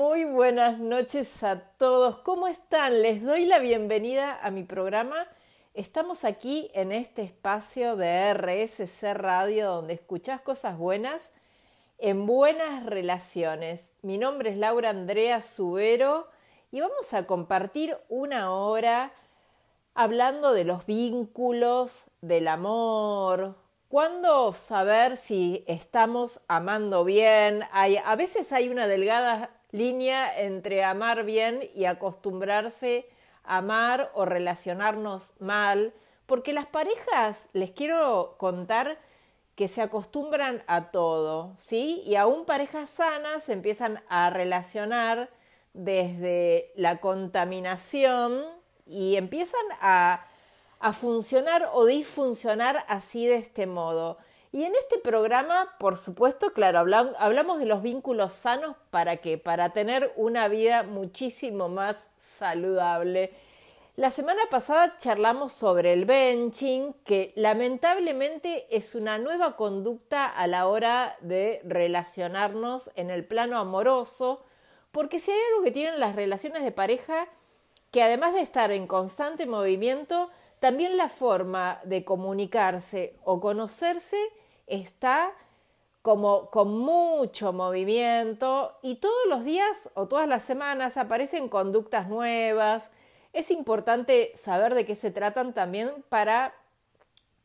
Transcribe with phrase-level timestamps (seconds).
[0.00, 2.20] muy buenas noches a todos.
[2.20, 3.02] ¿Cómo están?
[3.02, 5.28] Les doy la bienvenida a mi programa.
[5.74, 11.32] Estamos aquí en este espacio de RSC Radio donde escuchás cosas buenas
[11.98, 13.92] en buenas relaciones.
[14.00, 16.28] Mi nombre es Laura Andrea Subero
[16.72, 19.12] y vamos a compartir una hora
[19.92, 23.54] hablando de los vínculos, del amor,
[23.90, 27.64] ¿Cuándo saber si estamos amando bien?
[27.72, 33.08] Hay, a veces hay una delgada línea entre amar bien y acostumbrarse
[33.44, 35.94] a amar o relacionarnos mal,
[36.26, 38.98] porque las parejas, les quiero contar
[39.54, 42.02] que se acostumbran a todo, ¿sí?
[42.06, 45.30] Y aún parejas sanas se empiezan a relacionar
[45.74, 48.42] desde la contaminación
[48.86, 50.26] y empiezan a
[50.80, 54.16] a funcionar o disfuncionar así de este modo.
[54.52, 59.38] Y en este programa, por supuesto, claro, hablamos de los vínculos sanos para qué?
[59.38, 63.32] Para tener una vida muchísimo más saludable.
[63.94, 70.66] La semana pasada charlamos sobre el benching, que lamentablemente es una nueva conducta a la
[70.66, 74.44] hora de relacionarnos en el plano amoroso,
[74.90, 77.28] porque si hay algo que tienen las relaciones de pareja,
[77.92, 84.18] que además de estar en constante movimiento, también la forma de comunicarse o conocerse
[84.70, 85.32] está
[86.02, 92.90] como con mucho movimiento y todos los días o todas las semanas aparecen conductas nuevas.
[93.32, 96.54] Es importante saber de qué se tratan también para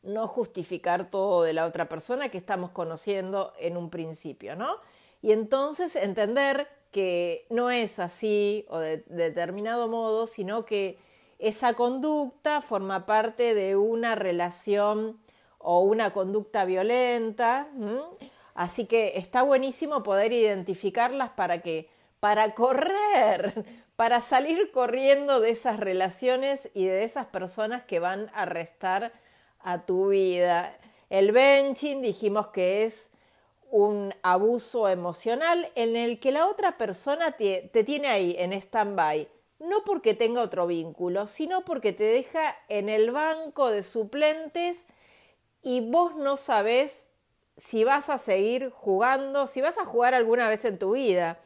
[0.02, 4.76] no justificar todo de la otra persona que estamos conociendo en un principio, ¿no?
[5.20, 10.98] Y entonces entender que no es así o de, determinado modo, sino que
[11.38, 15.20] esa conducta forma parte de una relación
[15.58, 17.68] o una conducta violenta.
[18.54, 21.88] Así que está buenísimo poder identificarlas para que,
[22.20, 23.64] para correr,
[23.96, 29.12] para salir corriendo de esas relaciones y de esas personas que van a restar
[29.60, 30.78] a tu vida.
[31.10, 33.10] El benching dijimos que es
[33.70, 39.28] un abuso emocional en el que la otra persona te, te tiene ahí en stand-by
[39.58, 44.86] no porque tenga otro vínculo, sino porque te deja en el banco de suplentes
[45.66, 47.10] y vos no sabés
[47.56, 51.40] si vas a seguir jugando, si vas a jugar alguna vez en tu vida,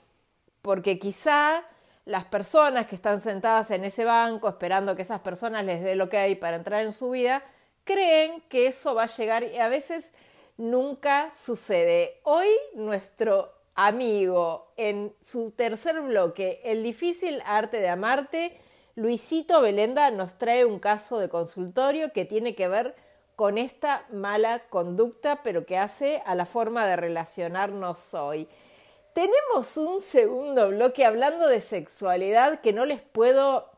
[0.61, 1.65] porque quizá
[2.05, 6.11] las personas que están sentadas en ese banco esperando que esas personas les dé lo
[6.11, 7.43] que hay para entrar en su vida,
[7.85, 10.11] creen que eso va a llegar y a veces
[10.59, 12.21] nunca sucede.
[12.25, 18.61] Hoy nuestro amigo en su tercer bloque, El difícil arte de amarte,
[18.97, 22.95] Luisito Belenda nos trae un caso de consultorio que tiene que ver
[23.41, 28.47] con esta mala conducta, pero que hace a la forma de relacionarnos hoy.
[29.15, 33.71] Tenemos un segundo bloque hablando de sexualidad que no les puedo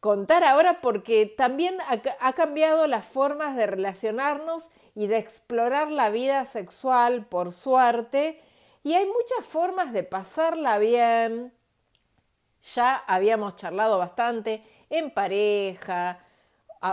[0.00, 1.78] contar ahora porque también
[2.20, 8.42] ha, cambiado las formas de relacionarnos y de explorar la vida sexual, por suerte,
[8.84, 11.50] y hay muchas formas de pasarla bien.
[12.74, 16.25] Ya habíamos charlado bastante en pareja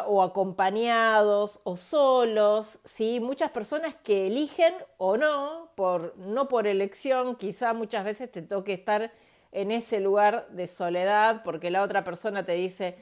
[0.07, 3.19] o acompañados o solos, ¿sí?
[3.19, 8.73] Muchas personas que eligen o no, por, no por elección, quizá muchas veces te toque
[8.73, 9.11] estar
[9.51, 12.97] en ese lugar de soledad porque la otra persona te dice,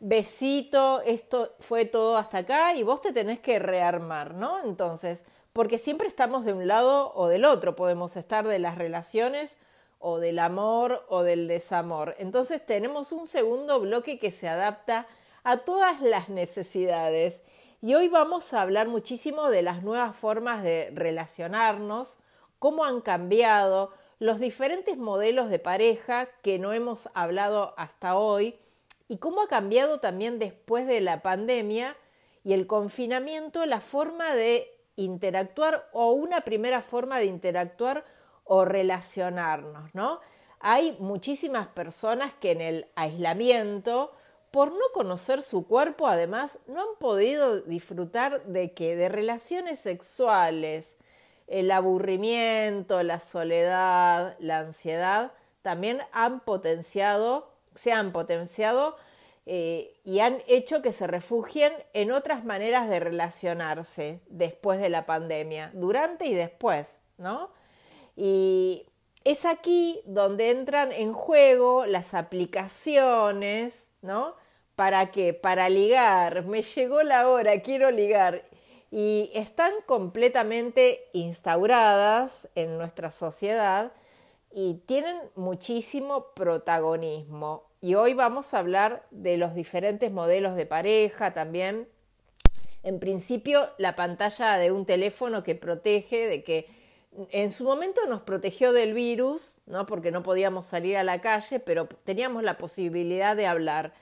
[0.00, 4.62] besito, esto fue todo hasta acá y vos te tenés que rearmar, ¿no?
[4.62, 9.56] Entonces, porque siempre estamos de un lado o del otro, podemos estar de las relaciones
[9.98, 12.16] o del amor o del desamor.
[12.18, 15.06] Entonces tenemos un segundo bloque que se adapta
[15.44, 17.42] a todas las necesidades.
[17.82, 22.16] Y hoy vamos a hablar muchísimo de las nuevas formas de relacionarnos,
[22.58, 28.58] cómo han cambiado los diferentes modelos de pareja que no hemos hablado hasta hoy
[29.06, 31.94] y cómo ha cambiado también después de la pandemia
[32.42, 38.06] y el confinamiento la forma de interactuar o una primera forma de interactuar
[38.44, 40.20] o relacionarnos, ¿no?
[40.60, 44.12] Hay muchísimas personas que en el aislamiento,
[44.54, 50.96] por no conocer su cuerpo, además, no han podido disfrutar de que de relaciones sexuales,
[51.48, 58.96] el aburrimiento, la soledad, la ansiedad, también han potenciado, se han potenciado
[59.44, 65.04] eh, y han hecho que se refugien en otras maneras de relacionarse después de la
[65.04, 67.50] pandemia, durante y después, ¿no?
[68.14, 68.86] Y
[69.24, 74.36] es aquí donde entran en juego las aplicaciones, ¿no?
[74.76, 75.34] ¿Para qué?
[75.34, 76.44] Para ligar.
[76.46, 78.44] Me llegó la hora, quiero ligar.
[78.90, 83.92] Y están completamente instauradas en nuestra sociedad
[84.52, 87.64] y tienen muchísimo protagonismo.
[87.80, 91.88] Y hoy vamos a hablar de los diferentes modelos de pareja también.
[92.82, 96.68] En principio, la pantalla de un teléfono que protege de que
[97.30, 99.86] en su momento nos protegió del virus, ¿no?
[99.86, 103.92] porque no podíamos salir a la calle, pero teníamos la posibilidad de hablar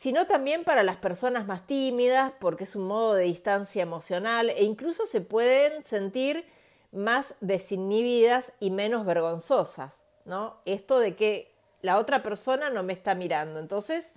[0.00, 4.64] sino también para las personas más tímidas, porque es un modo de distancia emocional e
[4.64, 6.46] incluso se pueden sentir
[6.90, 10.56] más desinhibidas y menos vergonzosas, ¿no?
[10.64, 14.14] Esto de que la otra persona no me está mirando, entonces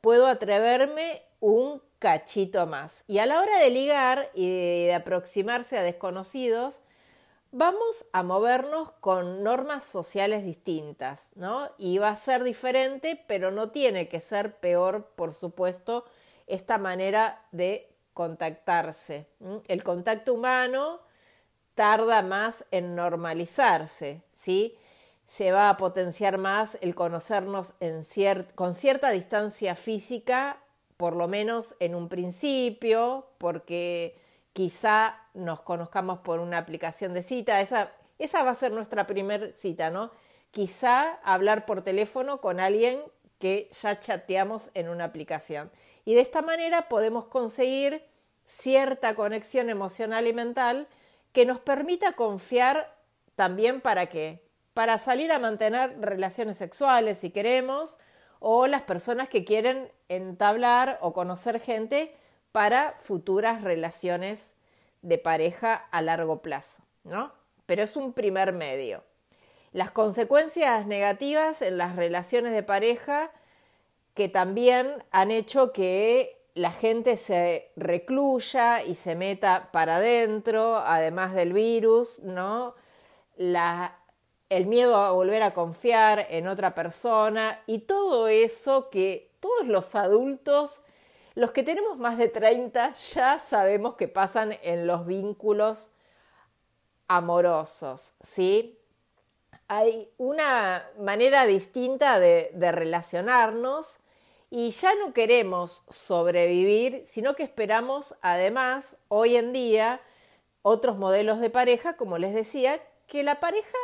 [0.00, 3.04] puedo atreverme un cachito más.
[3.06, 6.76] Y a la hora de ligar y de aproximarse a desconocidos,
[7.56, 11.70] vamos a movernos con normas sociales distintas, ¿no?
[11.78, 16.04] Y va a ser diferente, pero no tiene que ser peor, por supuesto,
[16.46, 19.26] esta manera de contactarse.
[19.68, 21.00] El contacto humano
[21.74, 24.76] tarda más en normalizarse, ¿sí?
[25.26, 27.74] Se va a potenciar más el conocernos
[28.54, 30.60] con cierta distancia física,
[30.98, 34.25] por lo menos en un principio, porque
[34.56, 39.54] quizá nos conozcamos por una aplicación de cita, esa, esa va a ser nuestra primer
[39.54, 40.12] cita, ¿no?
[40.50, 43.02] Quizá hablar por teléfono con alguien
[43.38, 45.70] que ya chateamos en una aplicación.
[46.06, 48.02] Y de esta manera podemos conseguir
[48.46, 50.88] cierta conexión emocional y mental
[51.32, 52.96] que nos permita confiar
[53.34, 54.42] también para qué?
[54.72, 57.98] Para salir a mantener relaciones sexuales si queremos,
[58.38, 62.16] o las personas que quieren entablar o conocer gente
[62.56, 64.54] para futuras relaciones
[65.02, 67.30] de pareja a largo plazo, ¿no?
[67.66, 69.04] Pero es un primer medio.
[69.72, 73.30] Las consecuencias negativas en las relaciones de pareja
[74.14, 81.34] que también han hecho que la gente se recluya y se meta para adentro, además
[81.34, 82.74] del virus, ¿no?
[83.36, 89.94] El miedo a volver a confiar en otra persona y todo eso que todos los
[89.94, 90.80] adultos
[91.36, 95.90] los que tenemos más de 30 ya sabemos que pasan en los vínculos
[97.08, 98.78] amorosos, ¿sí?
[99.68, 103.98] Hay una manera distinta de, de relacionarnos
[104.48, 110.00] y ya no queremos sobrevivir, sino que esperamos además hoy en día
[110.62, 113.76] otros modelos de pareja, como les decía, que la pareja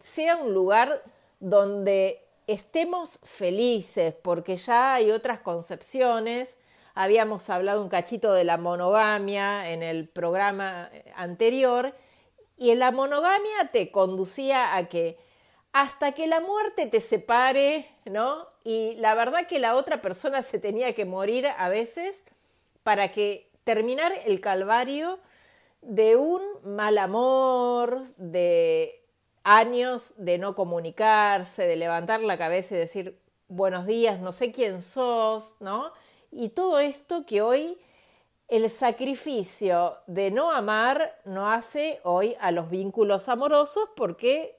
[0.00, 1.04] sea un lugar
[1.38, 6.56] donde estemos felices, porque ya hay otras concepciones
[6.94, 11.94] habíamos hablado un cachito de la monogamia en el programa anterior,
[12.56, 15.18] y la monogamia te conducía a que
[15.72, 18.46] hasta que la muerte te separe, ¿no?
[18.64, 22.22] Y la verdad que la otra persona se tenía que morir a veces
[22.82, 25.20] para que terminar el calvario
[25.80, 29.02] de un mal amor, de
[29.42, 34.82] años de no comunicarse, de levantar la cabeza y decir buenos días, no sé quién
[34.82, 35.92] sos, ¿no?
[36.30, 37.78] Y todo esto que hoy
[38.48, 44.56] el sacrificio de no amar no hace hoy a los vínculos amorosos porque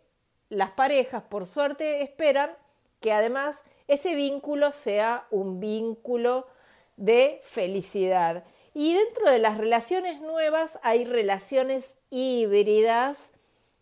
[0.50, 2.52] las parejas, por suerte, esperan
[3.00, 6.48] que además ese vínculo sea un vínculo
[6.96, 8.46] de felicidad.
[8.74, 13.32] Y dentro de las relaciones nuevas hay relaciones híbridas,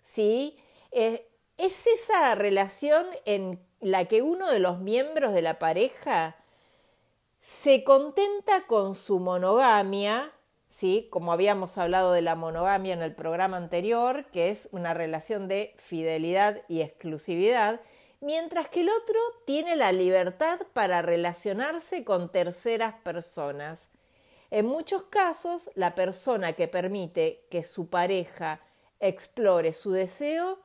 [0.02, 0.58] ¿sí?
[0.92, 1.28] Eh,
[1.58, 6.36] es esa relación en la que uno de los miembros de la pareja
[7.62, 10.32] se contenta con su monogamia,
[10.70, 11.10] ¿sí?
[11.12, 15.74] como habíamos hablado de la monogamia en el programa anterior, que es una relación de
[15.78, 17.82] fidelidad y exclusividad,
[18.22, 23.90] mientras que el otro tiene la libertad para relacionarse con terceras personas.
[24.52, 28.62] En muchos casos, la persona que permite que su pareja
[29.02, 30.60] explore su deseo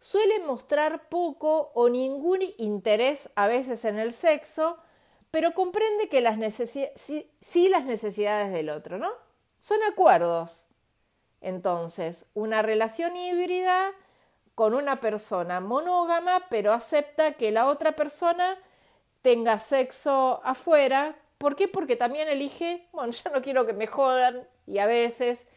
[0.00, 4.78] suele mostrar poco o ningún interés a veces en el sexo,
[5.36, 6.38] pero comprende que las
[6.94, 9.10] sí, las necesidades del otro, ¿no?
[9.58, 10.66] Son acuerdos.
[11.42, 13.92] Entonces, una relación híbrida
[14.54, 18.56] con una persona monógama, pero acepta que la otra persona
[19.20, 21.16] tenga sexo afuera.
[21.36, 21.68] ¿Por qué?
[21.68, 25.48] Porque también elige, bueno, yo no quiero que me jodan y a veces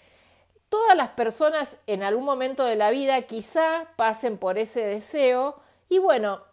[0.67, 5.57] todas las personas en algún momento de la vida quizá pasen por ese deseo
[5.87, 6.48] y bueno,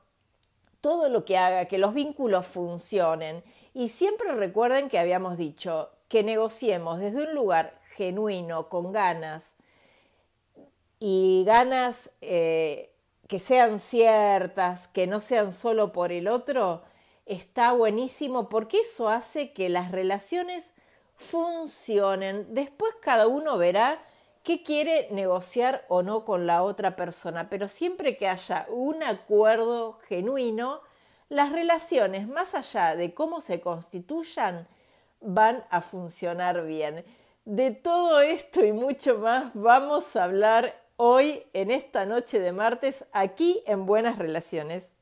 [0.87, 3.43] todo lo que haga que los vínculos funcionen.
[3.75, 9.55] Y siempre recuerden que habíamos dicho que negociemos desde un lugar genuino, con ganas,
[11.01, 12.93] y ganas eh,
[13.27, 16.85] que sean ciertas, que no sean solo por el otro,
[17.27, 20.71] está buenísimo porque eso hace que las relaciones
[21.17, 22.55] funcionen.
[22.55, 24.01] Después cada uno verá
[24.47, 29.99] qué quiere negociar o no con la otra persona, pero siempre que haya un acuerdo
[30.09, 30.83] genuino,
[31.29, 34.69] las relaciones, más allá de cómo se constituyan,
[35.21, 37.05] van a funcionar bien.
[37.45, 43.05] De todo esto y mucho más vamos a hablar hoy en esta noche de martes
[43.11, 44.93] aquí en Buenas Relaciones.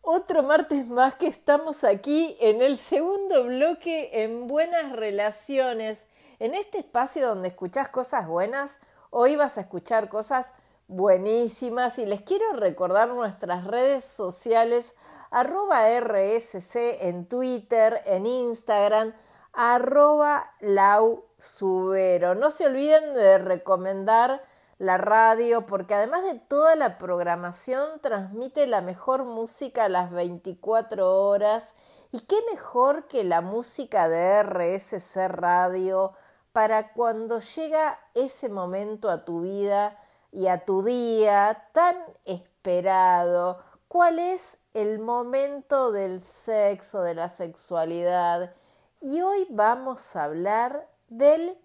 [0.00, 6.04] Otro martes más que estamos aquí en el segundo bloque en Buenas Relaciones.
[6.40, 8.78] En este espacio donde escuchás cosas buenas,
[9.10, 10.46] hoy vas a escuchar cosas
[10.88, 14.94] buenísimas y les quiero recordar nuestras redes sociales
[15.30, 19.12] arroba RSC en Twitter, en Instagram,
[19.52, 22.34] arroba lausubero.
[22.34, 24.42] No se olviden de recomendar
[24.78, 31.22] la radio, porque además de toda la programación, transmite la mejor música a las 24
[31.22, 31.74] horas.
[32.12, 36.14] Y qué mejor que la música de RSC Radio
[36.52, 39.98] para cuando llega ese momento a tu vida
[40.32, 43.62] y a tu día tan esperado.
[43.88, 48.54] ¿Cuál es el momento del sexo, de la sexualidad?
[49.00, 51.58] Y hoy vamos a hablar del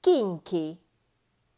[0.00, 0.80] kinky.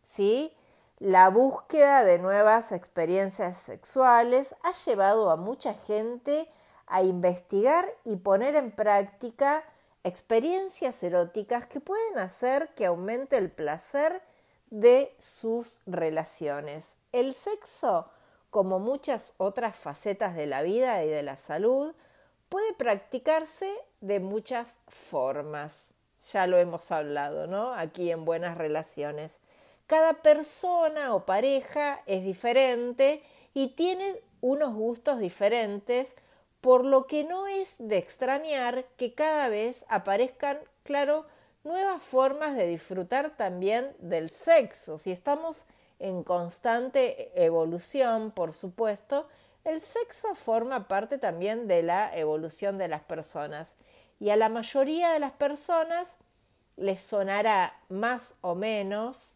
[0.03, 0.57] ¿Sí?
[0.99, 6.51] La búsqueda de nuevas experiencias sexuales ha llevado a mucha gente
[6.87, 9.63] a investigar y poner en práctica
[10.07, 14.23] experiencias eróticas que pueden hacer que aumente el placer
[14.71, 16.97] de sus relaciones.
[17.11, 18.09] El sexo,
[18.51, 21.93] como muchas otras facetas de la vida y de la salud,
[22.49, 23.69] puede practicarse
[24.01, 25.91] de muchas formas.
[26.33, 27.75] Ya lo hemos hablado, ¿no?
[27.75, 29.33] Aquí en Buenas Relaciones.
[29.89, 36.15] Cada persona o pareja es diferente y tiene unos gustos diferentes,
[36.61, 41.27] por lo que no es de extrañar que cada vez aparezcan, claro,
[41.65, 44.99] nuevas formas de disfrutar también del sexo.
[44.99, 45.65] Si estamos
[45.99, 49.29] en constante evolución, por supuesto,
[49.65, 53.75] el sexo forma parte también de la evolución de las personas.
[54.21, 56.17] Y a la mayoría de las personas
[56.77, 59.35] les sonará más o menos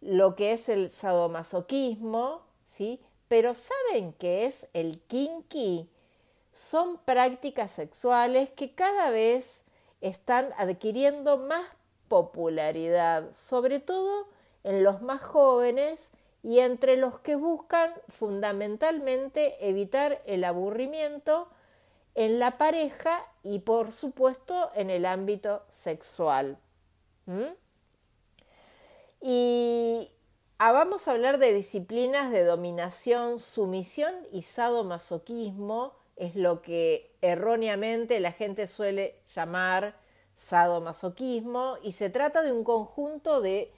[0.00, 3.00] lo que es el sadomasoquismo, ¿sí?
[3.28, 5.90] Pero ¿saben qué es el kinky?
[6.56, 9.60] Son prácticas sexuales que cada vez
[10.00, 11.68] están adquiriendo más
[12.08, 14.26] popularidad, sobre todo
[14.64, 16.08] en los más jóvenes
[16.42, 21.48] y entre los que buscan fundamentalmente evitar el aburrimiento
[22.14, 26.58] en la pareja y por supuesto en el ámbito sexual.
[29.20, 30.10] Y
[30.56, 38.20] ah, vamos a hablar de disciplinas de dominación, sumisión y sadomasoquismo, es lo que erróneamente
[38.20, 39.96] la gente suele llamar
[40.34, 43.72] sadomasoquismo, y se trata de un conjunto de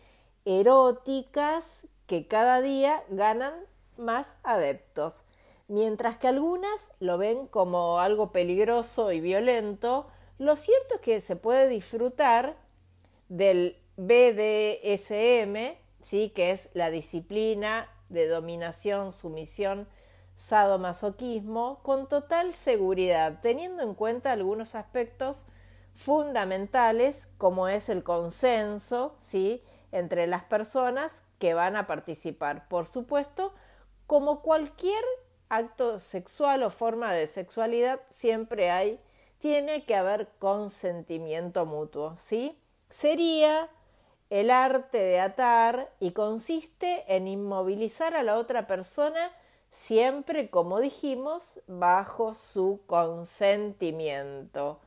[0.44, 3.54] eróticas que cada día ganan
[3.96, 5.24] más adeptos.
[5.68, 10.06] Mientras que algunas lo ven como algo peligroso y violento,
[10.38, 12.56] lo cierto es que se puede disfrutar
[13.28, 16.30] del BDSM, ¿sí?
[16.30, 19.86] que es la disciplina de dominación, sumisión,
[20.38, 25.46] sadomasoquismo, con total seguridad, teniendo en cuenta algunos aspectos
[25.96, 29.64] fundamentales como es el consenso ¿sí?
[29.90, 32.68] entre las personas que van a participar.
[32.68, 33.52] Por supuesto,
[34.06, 35.02] como cualquier
[35.48, 39.00] acto sexual o forma de sexualidad, siempre hay,
[39.40, 42.60] tiene que haber consentimiento mutuo, ¿sí?
[42.90, 43.68] Sería
[44.30, 49.32] el arte de atar y consiste en inmovilizar a la otra persona
[49.70, 54.80] siempre, como dijimos, bajo su consentimiento.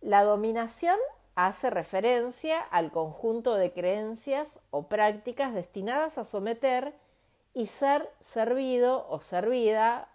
[0.00, 0.98] La dominación
[1.34, 6.94] hace referencia al conjunto de creencias o prácticas destinadas a someter
[7.54, 10.08] y ser servido o servida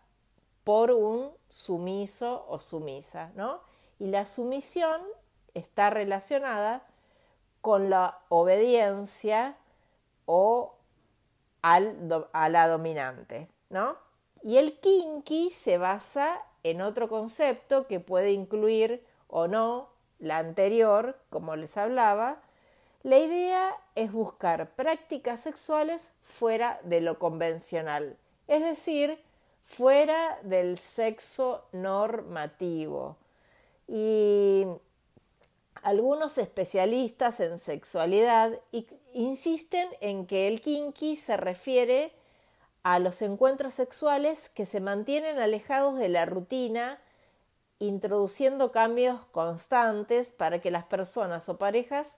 [0.63, 3.61] por un sumiso o sumisa, ¿no?
[3.99, 5.01] Y la sumisión
[5.53, 6.85] está relacionada
[7.61, 9.55] con la obediencia
[10.25, 10.75] o
[11.61, 13.47] al, a la dominante,
[14.41, 19.89] Y el kinky se basa en otro concepto que puede incluir o no
[20.19, 22.41] la anterior, como les hablaba.
[23.03, 29.19] La idea es buscar prácticas sexuales fuera de lo convencional, es decir,
[29.63, 33.17] fuera del sexo normativo.
[33.87, 34.65] Y
[35.81, 38.57] algunos especialistas en sexualidad
[39.13, 42.13] insisten en que el kinky se refiere
[42.83, 46.99] a los encuentros sexuales que se mantienen alejados de la rutina,
[47.79, 52.17] introduciendo cambios constantes para que las personas o parejas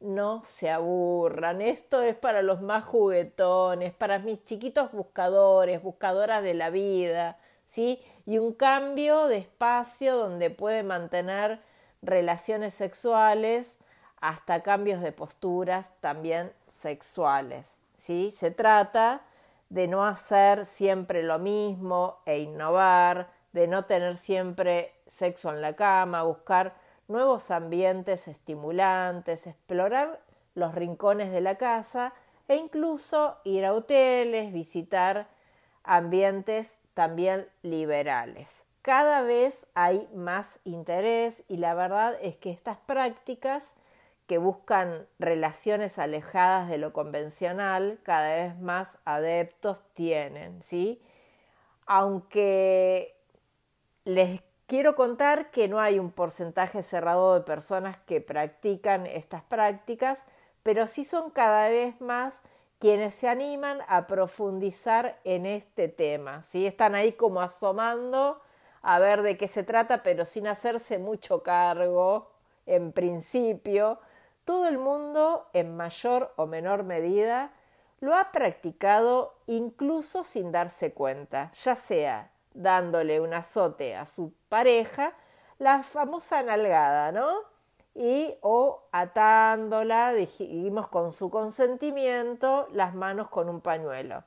[0.00, 1.60] no se aburran.
[1.60, 8.02] Esto es para los más juguetones, para mis chiquitos buscadores, buscadoras de la vida, ¿sí?
[8.26, 11.60] Y un cambio de espacio donde puede mantener
[12.02, 13.76] relaciones sexuales
[14.20, 18.34] hasta cambios de posturas también sexuales, ¿sí?
[18.36, 19.22] Se trata
[19.68, 25.74] de no hacer siempre lo mismo e innovar, de no tener siempre sexo en la
[25.74, 26.74] cama, buscar
[27.08, 30.20] nuevos ambientes estimulantes, explorar
[30.54, 32.12] los rincones de la casa
[32.48, 35.28] e incluso ir a hoteles, visitar
[35.84, 38.62] ambientes también liberales.
[38.82, 43.74] Cada vez hay más interés y la verdad es que estas prácticas
[44.26, 51.00] que buscan relaciones alejadas de lo convencional, cada vez más adeptos tienen, ¿sí?
[51.86, 53.16] Aunque
[54.04, 60.26] les quiero contar que no hay un porcentaje cerrado de personas que practican estas prácticas,
[60.62, 62.40] pero sí son cada vez más
[62.78, 66.66] quienes se animan a profundizar en este tema, ¿sí?
[66.66, 68.40] Están ahí como asomando
[68.82, 72.30] a ver de qué se trata, pero sin hacerse mucho cargo
[72.66, 74.00] en principio,
[74.46, 77.50] todo el mundo, en mayor o menor medida,
[77.98, 85.12] lo ha practicado incluso sin darse cuenta, ya sea dándole un azote a su pareja,
[85.58, 87.28] la famosa nalgada, ¿no?
[87.94, 94.22] Y o atándola, dijimos con su consentimiento, las manos con un pañuelo.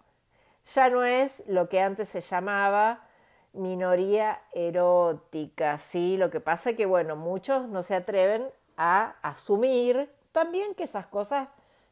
[0.66, 3.08] Ya no es lo que antes se llamaba
[3.54, 6.18] minoría erótica, ¿sí?
[6.18, 11.06] Lo que pasa es que, bueno, muchos no se atreven a asumir también que esas
[11.06, 11.50] cosas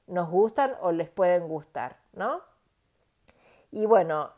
[0.08, 2.41] nos gustan o les pueden gustar, ¿no?
[3.72, 4.32] Y bueno,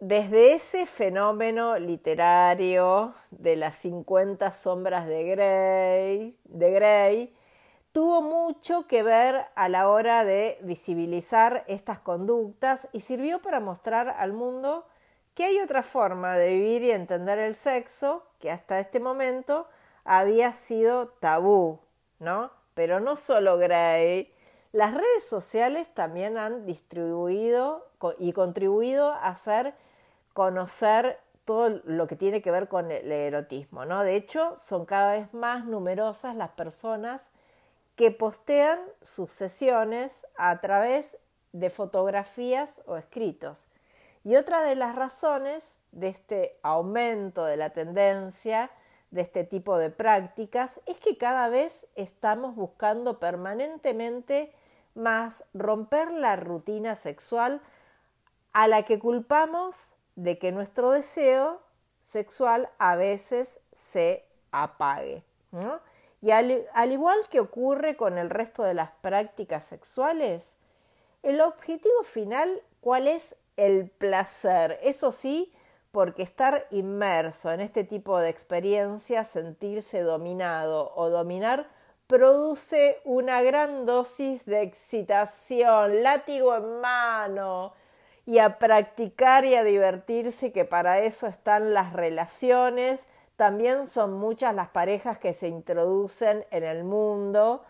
[0.00, 7.36] desde ese fenómeno literario de las 50 sombras de Grey, de Grey,
[7.92, 14.08] tuvo mucho que ver a la hora de visibilizar estas conductas y sirvió para mostrar
[14.18, 14.84] al mundo
[15.34, 19.68] que hay otra forma de vivir y entender el sexo que hasta este momento
[20.04, 21.80] había sido tabú,
[22.24, 22.50] ¿no?
[22.74, 24.32] Pero no solo Gray,
[24.72, 27.86] las redes sociales también han distribuido
[28.18, 29.74] y contribuido a hacer
[30.32, 34.02] conocer todo lo que tiene que ver con el erotismo, ¿no?
[34.02, 37.22] De hecho, son cada vez más numerosas las personas
[37.96, 41.18] que postean sus sesiones a través
[41.52, 43.68] de fotografías o escritos.
[44.24, 48.70] Y otra de las razones de este aumento de la tendencia
[49.14, 54.52] de este tipo de prácticas es que cada vez estamos buscando permanentemente
[54.96, 57.62] más romper la rutina sexual
[58.52, 61.62] a la que culpamos de que nuestro deseo
[62.02, 65.22] sexual a veces se apague.
[66.20, 70.54] Y al, al igual que ocurre con el resto de las prácticas sexuales,
[71.22, 73.36] el objetivo final, ¿cuál es?
[73.56, 74.80] El placer.
[74.82, 75.54] Eso sí,
[75.94, 81.68] porque estar inmerso en este tipo de experiencias, sentirse dominado o dominar,
[82.08, 87.74] produce una gran dosis de excitación, látigo en mano,
[88.26, 93.06] y a practicar y a divertirse, que para eso están las relaciones.
[93.36, 97.62] También son muchas las parejas que se introducen en el mundo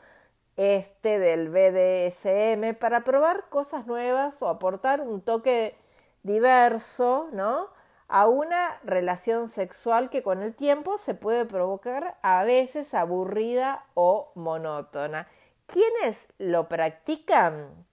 [0.56, 5.76] este del BDSM para probar cosas nuevas o aportar un toque
[6.22, 7.73] diverso, ¿no?
[8.08, 14.30] A una relación sexual que con el tiempo se puede provocar a veces aburrida o
[14.34, 15.28] monótona.
[15.66, 17.86] ¿Quiénes lo practican?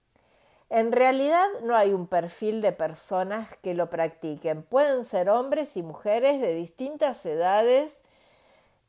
[0.68, 4.62] En realidad no hay un perfil de personas que lo practiquen.
[4.62, 7.98] Pueden ser hombres y mujeres de distintas edades,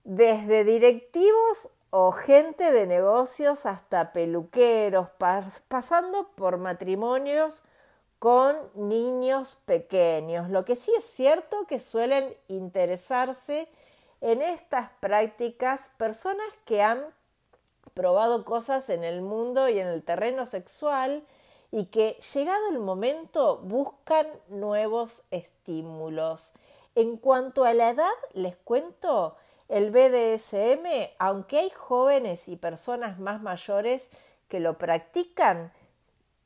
[0.05, 5.09] desde directivos o gente de negocios hasta peluqueros,
[5.67, 7.63] pasando por matrimonios
[8.23, 10.49] con niños pequeños.
[10.49, 13.67] Lo que sí es cierto que suelen interesarse
[14.21, 17.03] en estas prácticas personas que han
[17.93, 21.25] probado cosas en el mundo y en el terreno sexual
[21.69, 26.53] y que llegado el momento buscan nuevos estímulos.
[26.95, 29.35] En cuanto a la edad, les cuento,
[29.67, 34.07] el BDSM, aunque hay jóvenes y personas más mayores
[34.47, 35.73] que lo practican,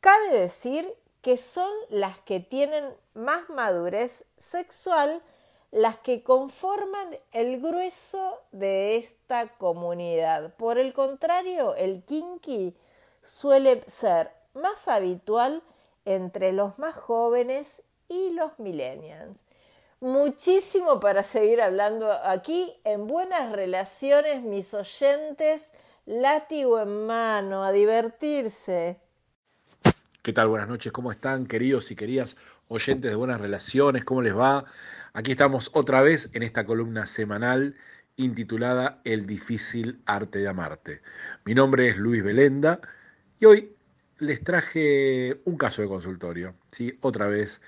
[0.02, 0.92] cabe decir
[1.28, 5.22] que son las que tienen más madurez sexual,
[5.72, 10.54] las que conforman el grueso de esta comunidad.
[10.56, 12.74] Por el contrario, el kinky
[13.22, 15.62] suele ser más habitual
[16.06, 19.38] entre los más jóvenes y los millennials.
[20.00, 25.68] Muchísimo para seguir hablando aquí en buenas relaciones, mis oyentes.
[26.06, 29.02] látigo en mano, a divertirse.
[30.28, 30.50] ¿Qué tal?
[30.50, 32.36] Buenas noches, ¿cómo están queridos y queridas
[32.68, 34.04] oyentes de Buenas Relaciones?
[34.04, 34.66] ¿Cómo les va?
[35.14, 37.76] Aquí estamos otra vez en esta columna semanal
[38.18, 41.02] intitulada El difícil arte de amarte.
[41.46, 42.82] Mi nombre es Luis Belenda
[43.40, 43.72] y hoy
[44.20, 46.98] les traje un caso de consultorio, ¿sí?
[47.00, 47.62] otra vez,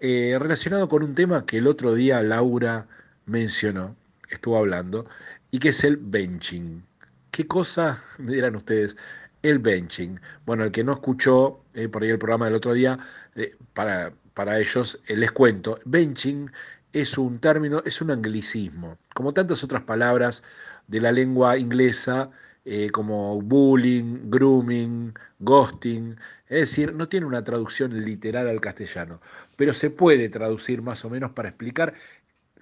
[0.00, 2.88] eh, relacionado con un tema que el otro día Laura
[3.26, 3.96] mencionó,
[4.30, 5.04] estuvo hablando,
[5.50, 6.82] y que es el benching.
[7.30, 8.96] ¿Qué cosa, me dirán ustedes,
[9.42, 10.20] el benching?
[10.46, 12.98] Bueno, el que no escuchó eh, por ahí el programa del otro día,
[13.34, 16.50] eh, para, para ellos les cuento, benching
[16.92, 20.42] es un término, es un anglicismo, como tantas otras palabras
[20.86, 22.30] de la lengua inglesa,
[22.64, 26.16] eh, como bullying, grooming, ghosting,
[26.48, 29.20] es decir, no tiene una traducción literal al castellano,
[29.56, 31.94] pero se puede traducir más o menos para explicar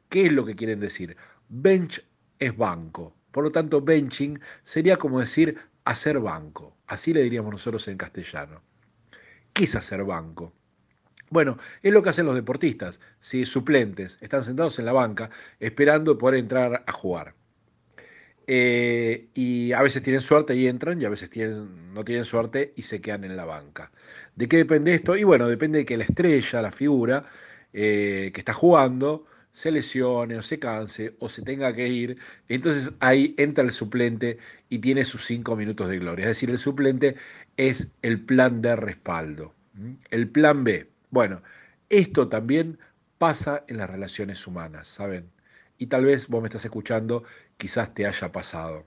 [0.09, 1.17] qué es lo que quieren decir.
[1.49, 2.05] Bench
[2.39, 7.87] es banco, por lo tanto, benching sería como decir hacer banco, así le diríamos nosotros
[7.89, 8.61] en castellano.
[9.53, 10.53] ¿Qué es hacer banco?
[11.31, 16.19] Bueno, es lo que hacen los deportistas, si suplentes, están sentados en la banca esperando
[16.19, 17.35] poder entrar a jugar.
[18.49, 21.31] Eh, y a veces tienen suerte y entran, y a veces
[21.93, 23.91] no tienen suerte y se quedan en la banca.
[24.35, 25.17] ¿De qué depende esto?
[25.17, 27.27] Y bueno, depende de que la estrella, la figura
[27.73, 32.19] eh, que está jugando, se lesione o se canse o se tenga que ir.
[32.47, 34.37] Entonces ahí entra el suplente
[34.69, 36.25] y tiene sus cinco minutos de gloria.
[36.25, 37.17] Es decir, el suplente
[37.57, 39.55] es el plan de respaldo.
[40.11, 40.91] El plan B.
[41.11, 41.41] Bueno,
[41.89, 42.79] esto también
[43.17, 45.31] pasa en las relaciones humanas, ¿saben?
[45.79, 47.25] Y tal vez vos me estás escuchando
[47.57, 48.85] quizás te haya pasado.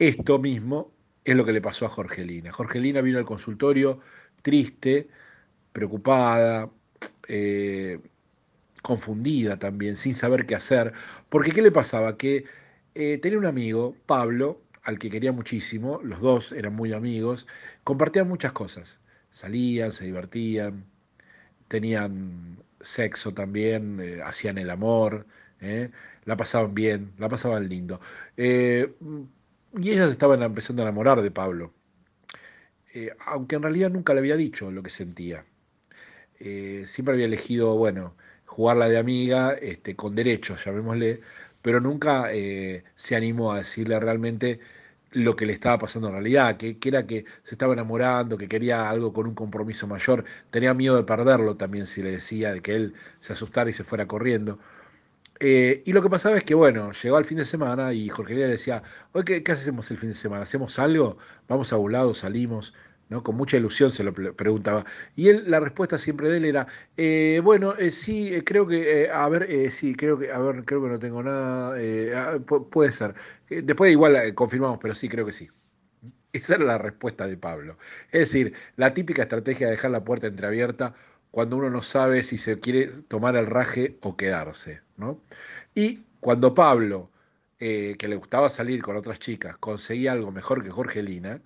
[0.00, 0.92] Esto mismo
[1.24, 2.50] es lo que le pasó a Jorgelina.
[2.50, 4.00] Jorgelina vino al consultorio
[4.42, 5.08] triste,
[5.72, 6.68] preocupada,
[7.28, 8.00] eh,
[8.82, 10.92] confundida también, sin saber qué hacer.
[11.28, 12.16] Porque ¿qué le pasaba?
[12.16, 12.44] Que
[12.94, 17.46] eh, tenía un amigo, Pablo, al que quería muchísimo, los dos eran muy amigos,
[17.84, 19.00] compartían muchas cosas.
[19.30, 20.84] Salían, se divertían,
[21.68, 25.26] tenían sexo también, eh, hacían el amor,
[26.24, 28.00] la pasaban bien, la pasaban lindo.
[28.36, 28.94] Eh,
[29.78, 31.72] y ellas estaban empezando a enamorar de Pablo,
[32.94, 35.44] eh, aunque en realidad nunca le había dicho lo que sentía.
[36.40, 38.16] Eh, siempre había elegido, bueno,
[38.50, 41.20] jugarla de amiga, este, con derechos, llamémosle,
[41.62, 42.30] pero nunca
[42.96, 44.60] se animó a decirle realmente
[45.12, 48.48] lo que le estaba pasando en realidad, que, que, era que se estaba enamorando, que
[48.48, 52.60] quería algo con un compromiso mayor, tenía miedo de perderlo también si le decía, de
[52.62, 54.58] que él se asustara y se fuera corriendo.
[55.40, 58.34] Eh, y lo que pasaba es que, bueno, llegó al fin de semana y Jorge
[58.34, 58.82] le decía,
[59.12, 60.42] oye, ¿qué, hacemos el fin de semana?
[60.42, 61.16] ¿Hacemos algo?
[61.48, 62.14] ¿Vamos a un lado?
[62.14, 62.74] ¿Salimos?
[63.10, 63.22] ¿No?
[63.22, 64.86] Con mucha ilusión se lo preguntaba.
[65.16, 69.28] Y él, la respuesta siempre de él era, eh, bueno, eh, sí, creo que, a
[69.28, 71.76] ver, sí, creo que, a ver, creo que no tengo nada,
[72.16, 72.38] ah,
[72.70, 73.14] puede ser.
[73.48, 75.48] después igual confirmamos, pero sí, creo que sí.
[76.32, 77.76] Esa era la respuesta de Pablo.
[78.12, 80.94] Es decir, la típica estrategia de dejar la puerta entreabierta
[81.30, 84.80] cuando uno no sabe si se quiere tomar el raje o quedarse.
[84.96, 85.20] ¿no?
[85.74, 87.10] Y cuando Pablo,
[87.58, 91.40] eh, que le gustaba salir con otras chicas, conseguía algo mejor que Jorgelina,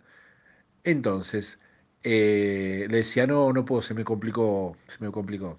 [0.85, 1.59] entonces
[2.03, 5.59] eh, le decía, no, no puedo, se me complicó, se me complicó.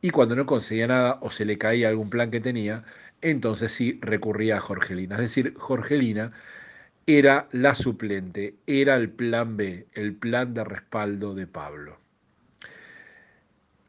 [0.00, 2.84] Y cuando no conseguía nada o se le caía algún plan que tenía,
[3.20, 5.16] entonces sí recurría a Jorgelina.
[5.16, 6.32] Es decir, Jorgelina
[7.06, 11.98] era la suplente, era el plan B, el plan de respaldo de Pablo.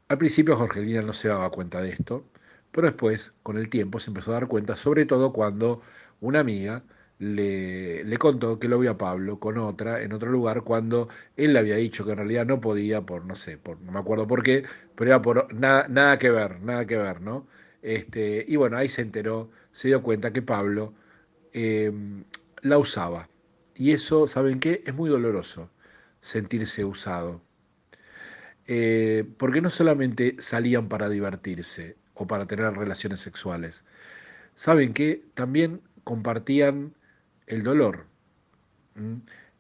[0.10, 2.26] Al principio Jorgelina no se daba cuenta de esto,
[2.72, 5.82] pero después, con el tiempo, se empezó a dar cuenta, sobre todo cuando
[6.22, 6.84] una amiga
[7.20, 11.54] le, le, contó que lo vio a Pablo con otra en otro lugar cuando él
[11.54, 14.28] le había dicho que en realidad no podía por, no sé, por, no me acuerdo
[14.28, 14.64] por qué,
[14.96, 17.48] pero era por nada, nada que ver, nada que ver, ¿no?
[17.82, 20.94] Este, y bueno, ahí se enteró, se dio cuenta que Pablo
[21.54, 21.92] eh,
[22.62, 23.30] la usaba.
[23.76, 24.84] Y eso, ¿saben qué?
[24.86, 25.70] Es muy doloroso
[26.22, 27.42] sentirse usado.
[28.68, 33.86] Eh, porque no solamente salían para divertirse o para tener relaciones sexuales,
[34.56, 36.94] saben que también compartían
[37.48, 38.06] el dolor.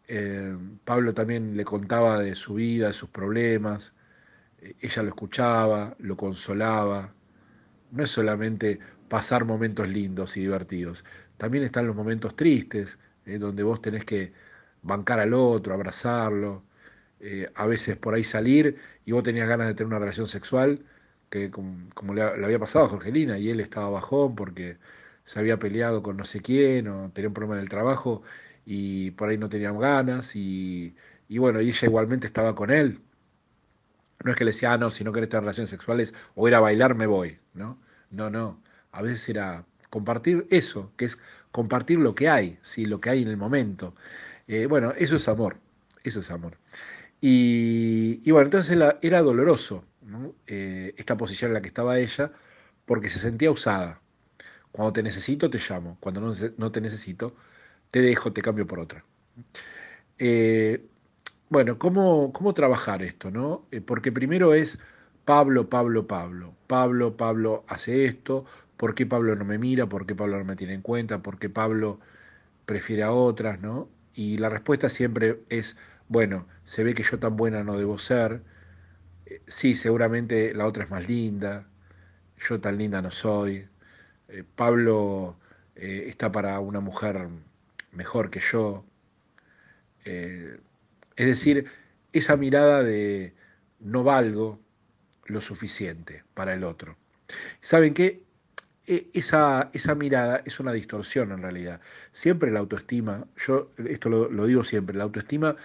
[0.08, 3.94] Eh, Pablo también le contaba de su vida, de sus problemas,
[4.62, 7.14] eh, ella lo escuchaba, lo consolaba.
[7.92, 11.04] No es solamente pasar momentos lindos y divertidos,
[11.38, 14.34] también están los momentos tristes, donde vos tenés que
[14.82, 16.64] bancar al otro, abrazarlo,
[17.20, 20.86] eh, a veces por ahí salir y vos tenías ganas de tener una relación sexual,
[21.30, 24.78] que como, le, había pasado a Jorgelina, y él estaba bajón porque
[25.28, 28.24] se había peleado con no sé quién o tenía un problema en el trabajo
[28.66, 30.96] y por ahí no tenían ganas y,
[31.30, 33.02] bueno, y ella igualmente estaba con él.
[34.24, 36.56] No es que le decía, ah, no, si no querés tener relaciones sexuales o ir
[36.56, 37.78] a bailar, me voy, ¿no?
[38.10, 38.62] No, no.
[38.94, 41.20] A veces era compartir eso, que es
[41.52, 42.86] compartir lo que hay, ¿sí?
[42.86, 43.96] lo que hay en el momento.
[44.48, 45.58] Eh, bueno, eso es amor,
[46.04, 46.58] eso es amor.
[47.20, 49.84] Y, bueno, entonces era, doloroso
[50.48, 52.32] eh, esta posición en la que estaba ella,
[52.86, 54.02] porque se sentía usada.
[54.78, 55.98] Cuando te necesito, te llamo.
[56.00, 56.22] Cuando
[56.58, 57.34] no, te necesito,
[57.90, 59.04] te dejo, te cambio por otra.
[60.20, 60.86] Eh,
[61.50, 63.32] bueno, ¿cómo, ¿cómo, trabajar esto?
[63.32, 63.66] ¿no?
[63.88, 64.78] porque primero es
[65.26, 66.54] Pablo, Pablo, Pablo.
[66.68, 68.46] Pablo, Pablo hace esto.
[68.78, 69.88] ¿Por qué Pablo no me mira?
[69.88, 71.24] ¿Por qué Pablo no me tiene en cuenta?
[71.24, 72.00] ¿Por qué Pablo
[72.68, 73.60] prefiere a otras?
[73.60, 73.90] ¿no?
[74.14, 75.76] Y la respuesta siempre es,
[76.08, 78.42] bueno, se ve que yo tan buena no debo ser,
[79.26, 81.66] eh, sí, seguramente la otra es más linda,
[82.38, 83.68] yo tan linda no soy,
[84.30, 85.38] eh, Pablo
[85.76, 87.28] eh, está para una mujer
[87.92, 88.86] mejor que yo.
[90.06, 91.66] es decir,
[92.14, 93.34] esa mirada de
[93.80, 94.60] no valgo
[95.26, 96.98] lo suficiente para el otro.
[97.62, 98.24] ¿Saben qué?
[98.86, 101.82] E, esa, esa, mirada es una distorsión en realidad.
[102.14, 105.56] Siempre la autoestima, yo esto lo, digo siempre, la autoestima,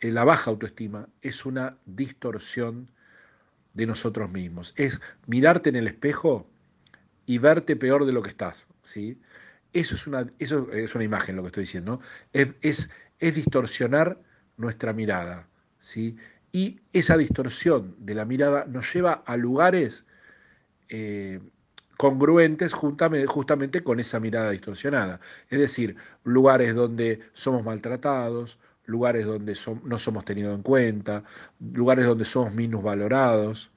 [0.00, 2.90] eh, la baja autoestima es una distorsión
[3.74, 4.74] de nosotros mismos.
[4.76, 6.46] Es mirarte en el espejo
[7.32, 8.68] y verte peor de lo que estás.
[8.82, 9.18] ¿sí?
[9.72, 11.98] Eso, es una, eso es una imagen lo que estoy diciendo.
[12.34, 14.18] Es, es, distorsionar
[14.58, 15.46] nuestra mirada.
[15.78, 16.14] ¿sí?
[16.52, 20.04] Y esa distorsión de la mirada nos lleva a lugares
[20.90, 21.40] eh,
[21.96, 25.18] congruentes justamente con esa mirada distorsionada.
[25.48, 31.24] Es decir, lugares donde somos maltratados, lugares donde no somos tenidos en cuenta,
[31.60, 33.70] lugares donde somos minusvalorados,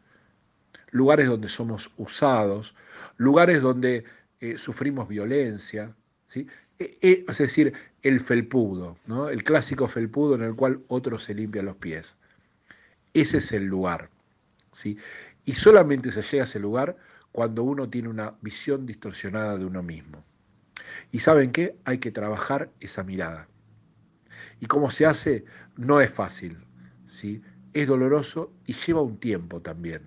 [0.91, 2.75] lugares donde somos usados,
[3.17, 4.03] lugares donde
[4.39, 5.95] eh, sufrimos violencia,
[6.27, 6.47] ¿sí?
[6.77, 8.97] E, e, es decir, el felpudo,
[9.31, 12.17] el clásico felpudo en el cual otro se limpia los pies.
[13.13, 14.09] Ese es el lugar.
[14.75, 14.97] ¿sí?
[15.45, 16.97] Y solamente se llega a ese lugar
[17.31, 20.23] cuando uno tiene una visión distorsionada de uno mismo.
[21.11, 21.77] Y saben qué?
[21.85, 23.47] Hay que trabajar esa mirada.
[24.59, 25.45] Y cómo se hace,
[25.77, 26.57] no es fácil,
[27.05, 27.41] ¿sí?
[27.73, 30.01] Es doloroso y lleva un tiempo también,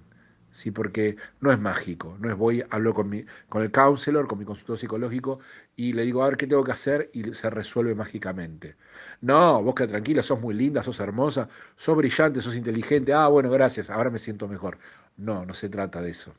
[0.51, 0.71] ¿sí?
[0.71, 4.45] Porque no es mágico, no es voy, hablo con, mi, con el counselor, con mi
[4.45, 5.41] consultor psicológico
[5.77, 8.77] y le digo, a ver qué tengo que hacer y se resuelve mágicamente.
[9.21, 13.51] No, vos que tranquila, sos muy linda, sos hermosa, sos brillante, sos inteligente, ah, bueno,
[13.51, 14.79] gracias, ahora me siento mejor.
[15.17, 16.35] No, no se trata de eso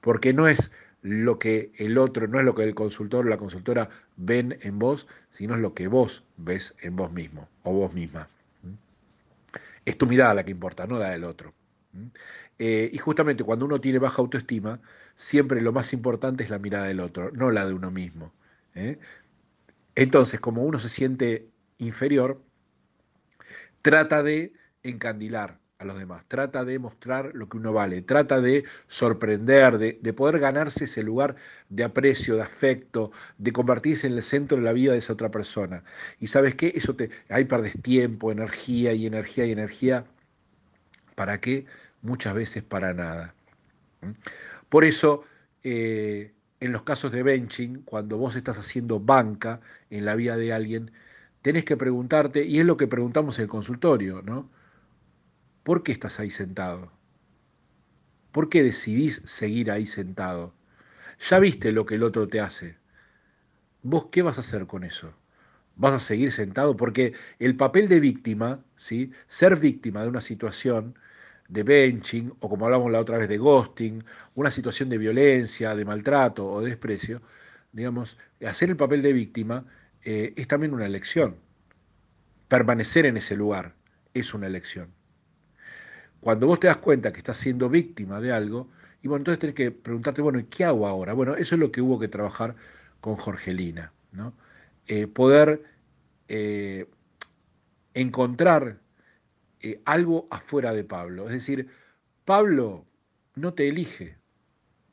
[0.00, 0.70] porque no es
[1.02, 4.78] lo que el otro, no es lo que el consultor o la consultora ven en
[4.78, 8.28] vos, sino es lo que vos ves en vos mismo o vos misma.
[9.84, 11.54] Es tu mirada la que importa, no la del otro.
[12.58, 14.80] Eh, y justamente cuando uno tiene baja autoestima,
[15.16, 18.32] siempre lo más importante es la mirada del otro, no la de uno mismo.
[18.74, 18.98] ¿eh?
[19.94, 22.40] Entonces, como uno se siente inferior,
[23.82, 28.64] trata de encandilar, a los demás, trata de mostrar lo que uno vale, trata de
[28.88, 31.36] sorprender, de, poder ganarse ese lugar
[31.68, 35.30] de aprecio, de afecto, de convertirse en el centro de la vida de esa otra
[35.30, 35.84] persona.
[36.18, 40.04] Y sabes qué, eso te, ahí perdes tiempo, energía y energía y energía.
[41.14, 41.66] ¿Para qué?
[42.02, 43.34] Muchas veces para nada.
[44.68, 45.24] Por eso,
[45.62, 50.52] eh, en los casos de benching, cuando vos estás haciendo banca en la vida de
[50.52, 50.92] alguien,
[51.42, 54.50] tenés que preguntarte, y es lo que preguntamos en el consultorio, ¿no?
[55.62, 56.92] ¿Por qué estás ahí sentado?
[58.32, 60.54] ¿Por qué decidís seguir ahí sentado?
[61.28, 62.76] Ya viste lo que el otro te hace.
[63.82, 65.12] ¿Vos qué vas a hacer con eso?
[65.76, 66.76] ¿Vas a seguir sentado?
[66.76, 69.12] Porque el papel de víctima, ¿sí?
[69.28, 70.98] ser víctima de una situación
[71.48, 75.84] de benching o como hablamos la otra vez de ghosting, una situación de violencia, de
[75.84, 77.22] maltrato o de desprecio,
[77.72, 79.64] digamos, hacer el papel de víctima
[80.02, 81.36] eh, es también una elección.
[82.48, 83.74] Permanecer en ese lugar
[84.14, 84.88] es una elección.
[86.20, 88.68] Cuando vos te das cuenta que estás siendo víctima de algo,
[89.02, 91.12] y bueno, entonces tenés que preguntarte, bueno, ¿y qué hago ahora?
[91.12, 92.56] Bueno, eso es lo que hubo que trabajar
[93.00, 94.34] con Jorgelina, ¿no?
[94.86, 95.62] Eh, poder
[96.28, 96.86] eh,
[97.94, 98.78] encontrar
[99.60, 101.26] eh, algo afuera de Pablo.
[101.26, 101.68] Es decir,
[102.24, 102.84] Pablo
[103.34, 104.16] no te elige.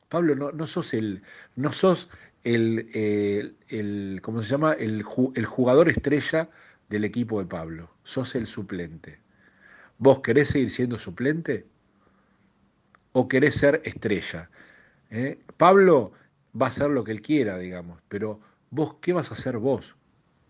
[0.08, 1.22] Pablo, no, no sos el,
[1.56, 2.08] no sos
[2.44, 4.72] el, el, ¿cómo se llama?
[4.74, 6.48] El, el jugador estrella
[6.88, 7.90] del equipo de Pablo.
[8.04, 9.18] Sos el suplente.
[9.98, 11.66] ¿Vos querés seguir siendo suplente?
[13.12, 14.50] ¿O querés ser estrella?
[15.10, 15.38] ¿Eh?
[15.56, 16.12] Pablo
[16.60, 19.96] va a hacer lo que él quiera, digamos, pero vos, ¿qué vas a hacer vos?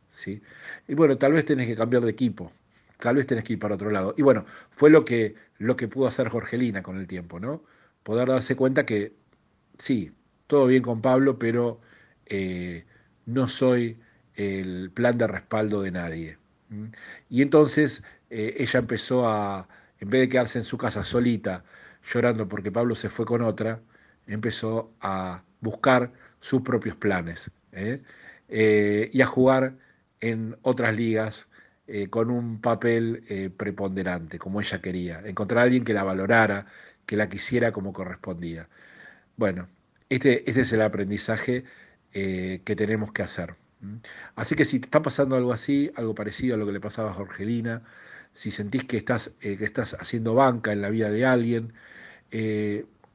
[0.09, 0.43] ¿Sí?
[0.89, 2.51] Y bueno, tal vez tenés que cambiar de equipo,
[2.99, 4.15] tal vez tenés que ir para otro lado.
[4.17, 7.63] Y bueno, fue lo que, lo que pudo hacer Jorgelina con el tiempo, ¿no?
[8.03, 9.15] Poder darse cuenta que
[9.79, 10.13] sí,
[10.47, 11.81] todo bien con Pablo, pero
[12.27, 12.85] eh,
[13.27, 13.99] no soy
[14.35, 16.39] el plan de respaldo de nadie.
[17.29, 19.69] Y entonces eh, ella empezó a,
[20.01, 21.65] en vez de quedarse en su casa solita,
[22.05, 23.81] llorando porque Pablo se fue con otra,
[24.27, 28.03] empezó a buscar sus propios planes ¿eh?
[29.13, 29.75] Y a jugar
[30.21, 31.49] en otras ligas
[31.87, 36.67] eh, con un papel preponderante, como ella quería, encontrar a alguien que la valorara,
[37.07, 38.69] que la quisiera como correspondía.
[39.37, 39.69] Bueno,
[40.09, 41.65] este, este es el aprendizaje
[42.13, 43.57] que tenemos que hacer.
[44.37, 47.11] Así que si te está pasando algo así, algo parecido a lo que le pasaba
[47.11, 47.83] a Jorgelina,
[48.33, 51.75] si sentís que estás, que estás haciendo banca en la vida de alguien,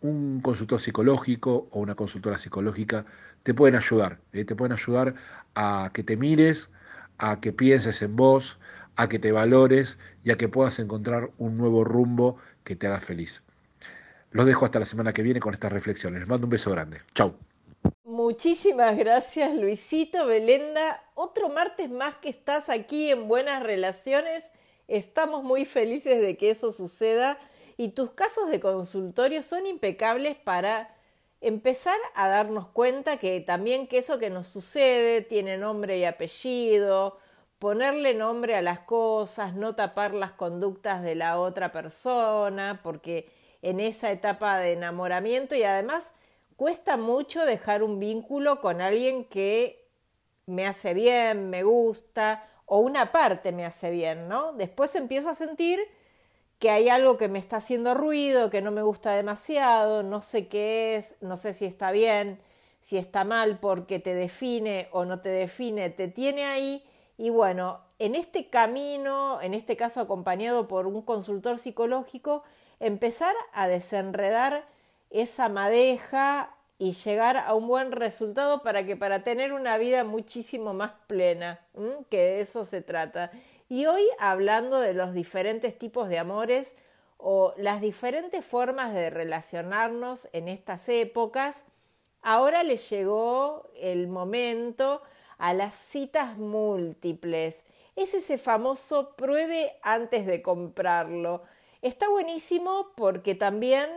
[0.01, 3.05] un consultor psicológico o una consultora psicológica
[3.43, 4.45] te pueden ayudar, ¿eh?
[4.45, 5.15] te pueden ayudar
[5.55, 6.69] a que te mires,
[7.21, 8.59] a que pienses en vos,
[8.95, 12.99] a que te valores y a que puedas encontrar un nuevo rumbo que te haga
[12.99, 13.43] feliz.
[14.31, 16.21] Los dejo hasta la semana que viene con estas reflexiones.
[16.21, 17.01] Les mando un beso grande.
[17.13, 17.35] Chau.
[18.03, 21.03] Muchísimas gracias Luisito, Belenda.
[21.13, 24.43] Otro martes más que estás aquí en Buenas Relaciones.
[24.87, 27.37] Estamos muy felices de que eso suceda
[27.77, 30.95] y tus casos de consultorio son impecables para
[31.41, 37.17] empezar a darnos cuenta que también que eso que nos sucede tiene nombre y apellido,
[37.59, 43.29] ponerle nombre a las cosas, no tapar las conductas de la otra persona, porque
[43.61, 46.09] en esa etapa de enamoramiento y además
[46.55, 49.87] cuesta mucho dejar un vínculo con alguien que
[50.45, 54.53] me hace bien, me gusta o una parte me hace bien, ¿no?
[54.53, 55.79] Después empiezo a sentir
[56.61, 60.47] que hay algo que me está haciendo ruido, que no me gusta demasiado, no sé
[60.47, 62.39] qué es, no sé si está bien,
[62.81, 66.85] si está mal porque te define o no te define, te tiene ahí
[67.17, 72.43] y bueno, en este camino, en este caso acompañado por un consultor psicológico,
[72.79, 74.67] empezar a desenredar
[75.09, 80.75] esa madeja y llegar a un buen resultado para que para tener una vida muchísimo
[80.75, 81.59] más plena,
[82.11, 83.31] que de eso se trata.
[83.71, 86.75] Y hoy hablando de los diferentes tipos de amores
[87.15, 91.63] o las diferentes formas de relacionarnos en estas épocas,
[92.21, 95.01] ahora le llegó el momento
[95.37, 97.63] a las citas múltiples.
[97.95, 101.43] Es ese famoso pruebe antes de comprarlo.
[101.81, 103.89] Está buenísimo porque también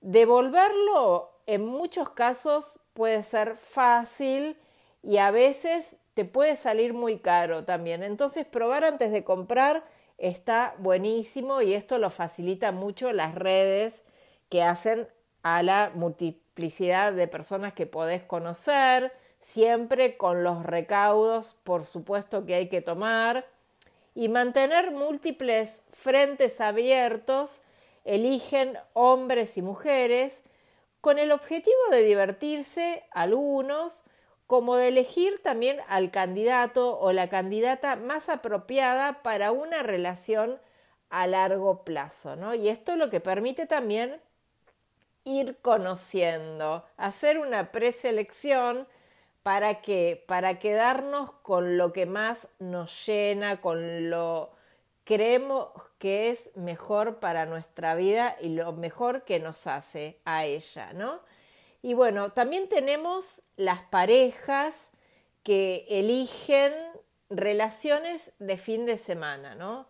[0.00, 4.58] devolverlo en muchos casos puede ser fácil
[5.04, 8.02] y a veces te puede salir muy caro también.
[8.02, 9.84] Entonces, probar antes de comprar
[10.16, 14.04] está buenísimo y esto lo facilita mucho las redes
[14.48, 15.08] que hacen
[15.42, 22.54] a la multiplicidad de personas que podés conocer, siempre con los recaudos, por supuesto, que
[22.54, 23.46] hay que tomar,
[24.14, 27.62] y mantener múltiples frentes abiertos,
[28.04, 30.42] eligen hombres y mujeres,
[31.00, 34.04] con el objetivo de divertirse algunos,
[34.46, 40.60] como de elegir también al candidato o la candidata más apropiada para una relación
[41.10, 42.54] a largo plazo, ¿no?
[42.54, 44.20] Y esto lo que permite también
[45.24, 48.86] ir conociendo, hacer una preselección
[49.42, 54.50] para que para quedarnos con lo que más nos llena, con lo
[55.04, 60.92] creemos que es mejor para nuestra vida y lo mejor que nos hace a ella,
[60.94, 61.20] ¿no?
[61.84, 64.90] Y bueno, también tenemos las parejas
[65.42, 66.72] que eligen
[67.28, 69.86] relaciones de fin de semana, ¿no?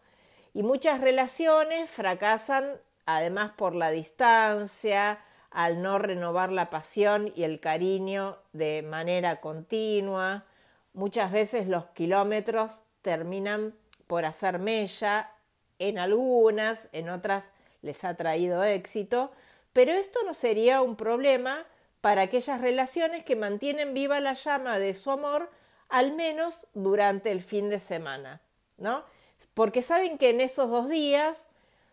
[0.54, 5.20] Y muchas relaciones fracasan además por la distancia,
[5.52, 10.46] al no renovar la pasión y el cariño de manera continua.
[10.94, 13.72] Muchas veces los kilómetros terminan
[14.09, 15.30] por hacer mella,
[15.78, 17.52] en algunas, en otras
[17.83, 19.30] les ha traído éxito,
[19.72, 21.64] pero esto no sería un problema
[22.05, 25.51] para aquellas relaciones que mantienen viva la llama de su amor
[25.88, 28.43] al menos durante el fin de semana,
[28.77, 29.07] ¿no?
[29.55, 31.47] Porque saben que en esos dos días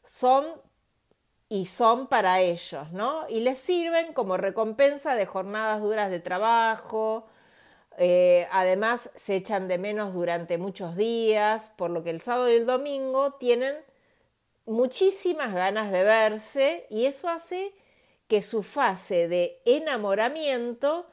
[0.03, 0.45] son
[1.47, 3.25] y son para ellos, ¿no?
[3.29, 7.25] Y les sirven como recompensa de jornadas duras de trabajo,
[7.97, 12.57] eh, además se echan de menos durante muchos días, por lo que el sábado y
[12.57, 13.77] el domingo tienen
[14.65, 17.73] muchísimas ganas de verse y eso hace
[18.31, 21.05] que su fase de enamoramiento,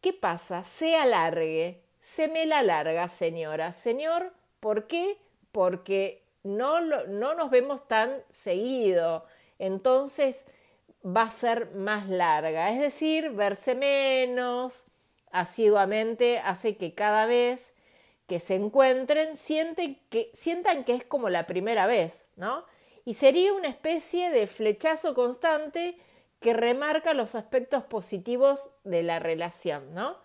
[0.00, 0.64] ¿qué pasa?
[0.64, 3.72] Se alargue, se me la larga, señora.
[3.72, 5.16] Señor, ¿por qué?
[5.52, 9.24] Porque no, no nos vemos tan seguido,
[9.60, 10.46] entonces
[11.06, 14.86] va a ser más larga, es decir, verse menos
[15.30, 17.74] asiduamente hace que cada vez
[18.26, 22.64] que se encuentren sienten que, sientan que es como la primera vez, ¿no?
[23.04, 25.96] Y sería una especie de flechazo constante
[26.40, 30.18] que remarca los aspectos positivos de la relación, ¿no?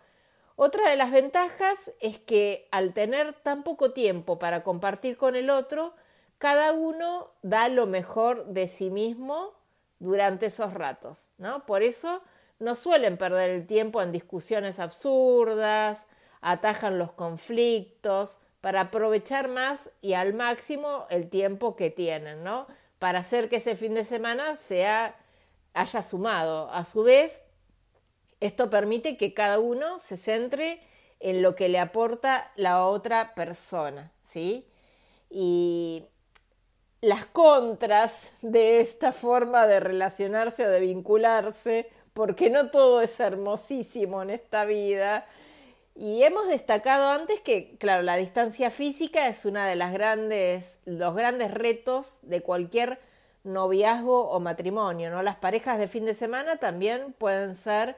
[0.55, 5.49] Otra de las ventajas es que al tener tan poco tiempo para compartir con el
[5.49, 5.95] otro,
[6.37, 9.53] cada uno da lo mejor de sí mismo
[9.99, 11.65] durante esos ratos, ¿no?
[11.65, 12.21] Por eso
[12.59, 16.07] no suelen perder el tiempo en discusiones absurdas,
[16.41, 22.67] atajan los conflictos para aprovechar más y al máximo el tiempo que tienen, ¿no?
[22.99, 25.15] Para hacer que ese fin de semana sea
[25.73, 26.69] haya sumado.
[26.71, 27.41] A su vez,
[28.39, 30.81] esto permite que cada uno se centre
[31.19, 34.67] en lo que le aporta la otra persona, ¿sí?
[35.29, 36.05] Y
[37.01, 44.21] las contras de esta forma de relacionarse o de vincularse, porque no todo es hermosísimo
[44.21, 45.25] en esta vida.
[45.95, 51.15] Y hemos destacado antes que, claro, la distancia física es una de las grandes, los
[51.15, 52.99] grandes retos de cualquier
[53.43, 55.23] noviazgo o matrimonio, ¿no?
[55.23, 57.95] Las parejas de fin de semana también pueden ser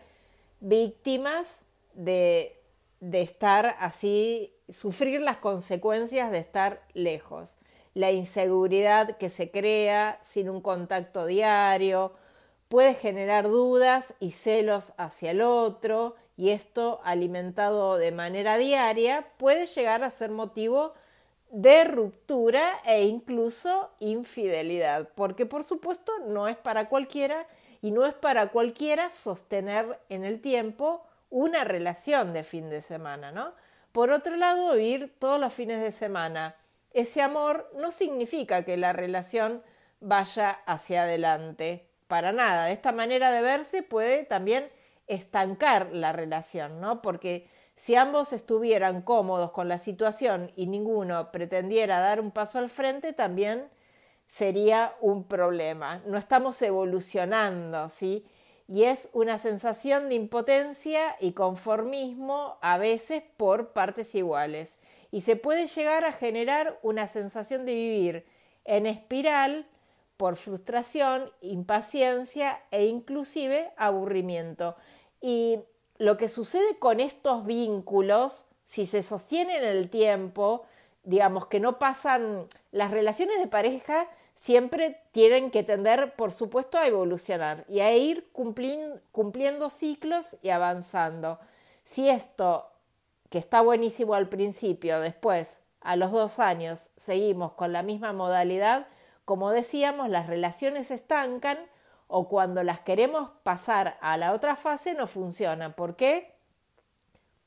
[0.59, 1.63] víctimas
[1.93, 2.59] de,
[2.99, 7.57] de estar así, sufrir las consecuencias de estar lejos.
[7.93, 12.13] La inseguridad que se crea sin un contacto diario
[12.69, 19.67] puede generar dudas y celos hacia el otro y esto alimentado de manera diaria puede
[19.67, 20.93] llegar a ser motivo
[21.53, 27.45] de ruptura e incluso infidelidad, porque por supuesto no es para cualquiera
[27.79, 33.31] y no es para cualquiera sostener en el tiempo una relación de fin de semana,
[33.31, 33.53] ¿no?
[33.91, 36.55] Por otro lado, vivir todos los fines de semana
[36.93, 39.63] ese amor no significa que la relación
[39.99, 42.65] vaya hacia adelante, para nada.
[42.65, 44.69] De esta manera de verse puede también
[45.07, 47.01] estancar la relación, ¿no?
[47.03, 52.69] Porque si ambos estuvieran cómodos con la situación y ninguno pretendiera dar un paso al
[52.69, 53.69] frente, también
[54.27, 56.01] sería un problema.
[56.05, 58.25] No estamos evolucionando, ¿sí?
[58.67, 64.77] Y es una sensación de impotencia y conformismo a veces por partes iguales.
[65.11, 68.25] Y se puede llegar a generar una sensación de vivir
[68.63, 69.67] en espiral
[70.17, 74.75] por frustración, impaciencia e inclusive aburrimiento.
[75.21, 75.59] Y
[76.03, 80.65] lo que sucede con estos vínculos, si se sostienen en el tiempo,
[81.05, 86.87] digamos que no pasan, las relaciones de pareja siempre tienen que tender, por supuesto, a
[86.87, 91.39] evolucionar y a ir cumpliendo ciclos y avanzando.
[91.85, 92.67] Si esto,
[93.29, 98.87] que está buenísimo al principio, después, a los dos años, seguimos con la misma modalidad,
[99.23, 101.59] como decíamos, las relaciones estancan
[102.07, 105.73] o cuando las queremos pasar a la otra fase no funcionan.
[105.73, 106.35] ¿Por qué?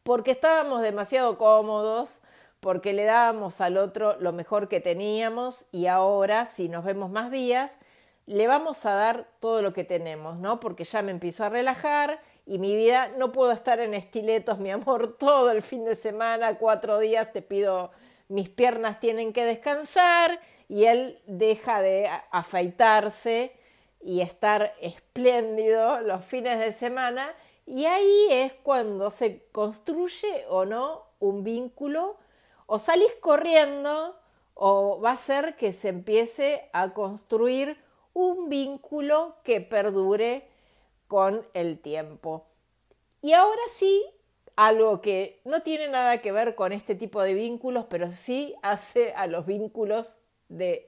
[0.02, 2.20] Porque estábamos demasiado cómodos,
[2.60, 7.30] porque le dábamos al otro lo mejor que teníamos y ahora, si nos vemos más
[7.30, 7.78] días,
[8.26, 10.58] le vamos a dar todo lo que tenemos, ¿no?
[10.58, 14.70] Porque ya me empiezo a relajar y mi vida no puedo estar en estiletos, mi
[14.70, 17.90] amor, todo el fin de semana, cuatro días te pido,
[18.28, 23.52] mis piernas tienen que descansar y él deja de afeitarse
[24.06, 27.34] y estar espléndido los fines de semana
[27.66, 32.16] y ahí es cuando se construye o no un vínculo
[32.66, 34.16] o salís corriendo
[34.54, 37.76] o va a ser que se empiece a construir
[38.14, 40.48] un vínculo que perdure
[41.08, 42.46] con el tiempo.
[43.22, 44.04] Y ahora sí,
[44.54, 49.12] algo que no tiene nada que ver con este tipo de vínculos, pero sí hace
[49.14, 50.16] a los vínculos
[50.48, 50.86] de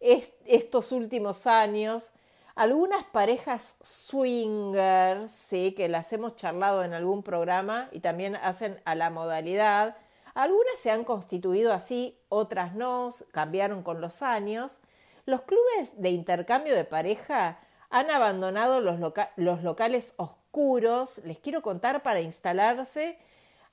[0.00, 2.12] estos últimos años,
[2.56, 8.94] algunas parejas swingers, sí, que las hemos charlado en algún programa y también hacen a
[8.94, 9.96] la modalidad.
[10.34, 14.80] Algunas se han constituido así, otras no, cambiaron con los años.
[15.26, 18.98] Los clubes de intercambio de pareja han abandonado los,
[19.36, 23.18] los locales oscuros, les quiero contar, para instalarse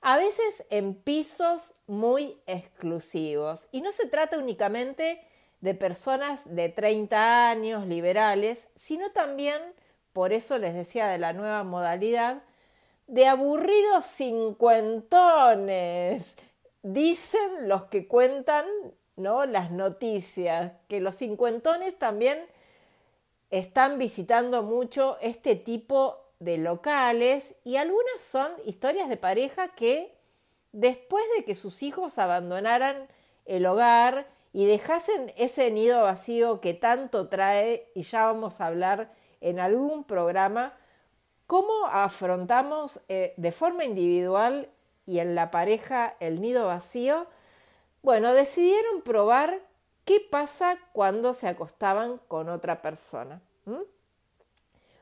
[0.02, 3.66] a veces en pisos muy exclusivos.
[3.72, 5.26] Y no se trata únicamente
[5.64, 9.56] de personas de 30 años liberales, sino también,
[10.12, 12.42] por eso les decía de la nueva modalidad,
[13.06, 16.36] de aburridos cincuentones.
[16.82, 18.66] Dicen los que cuentan
[19.16, 19.46] ¿no?
[19.46, 22.38] las noticias, que los cincuentones también
[23.48, 30.14] están visitando mucho este tipo de locales y algunas son historias de pareja que
[30.72, 33.08] después de que sus hijos abandonaran
[33.46, 39.12] el hogar y dejasen ese nido vacío que tanto trae, y ya vamos a hablar
[39.40, 40.74] en algún programa,
[41.48, 44.70] cómo afrontamos eh, de forma individual
[45.06, 47.26] y en la pareja el nido vacío.
[48.02, 49.60] Bueno, decidieron probar
[50.04, 53.42] qué pasa cuando se acostaban con otra persona.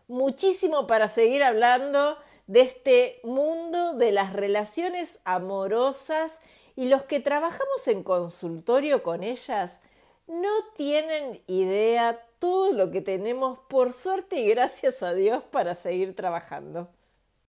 [0.08, 6.38] Muchísimo para seguir hablando de este mundo de las relaciones amorosas
[6.76, 9.78] y los que trabajamos en consultorio con ellas
[10.26, 16.16] no tienen idea todo lo que tenemos por suerte y gracias a Dios para seguir
[16.16, 16.88] trabajando.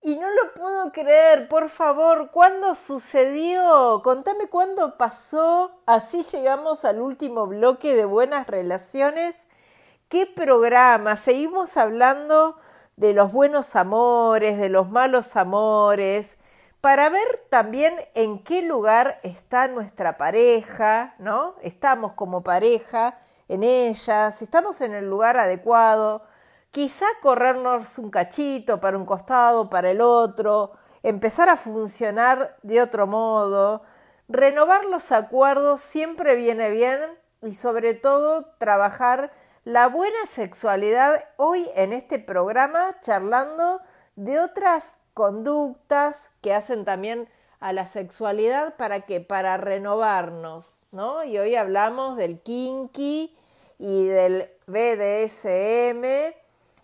[0.07, 4.03] Y no lo puedo creer, por favor, ¿cuándo sucedió?
[4.05, 5.81] Contame cuándo pasó.
[5.87, 9.35] Así llegamos al último bloque de buenas relaciones.
[10.11, 11.17] ¿Qué programa?
[11.17, 12.59] Seguimos hablando
[12.97, 16.37] de los buenos amores, de los malos amores,
[16.85, 21.55] para ver también en qué lugar está nuestra pareja, ¿no?
[21.63, 23.19] Estamos como pareja
[23.49, 26.27] en ella, estamos en el lugar adecuado,
[26.73, 30.73] quizá corrernos un cachito para un costado, para el otro,
[31.03, 33.81] empezar a funcionar de otro modo,
[34.29, 37.01] renovar los acuerdos siempre viene bien
[37.41, 39.33] y sobre todo trabajar
[39.65, 43.81] la buena sexualidad hoy en este programa charlando
[44.17, 47.29] de otras conductas que hacen también
[47.61, 51.25] a la sexualidad para que para renovarnos, ¿no?
[51.25, 53.35] Y hoy hablamos del kinky
[53.79, 56.05] y del BDSM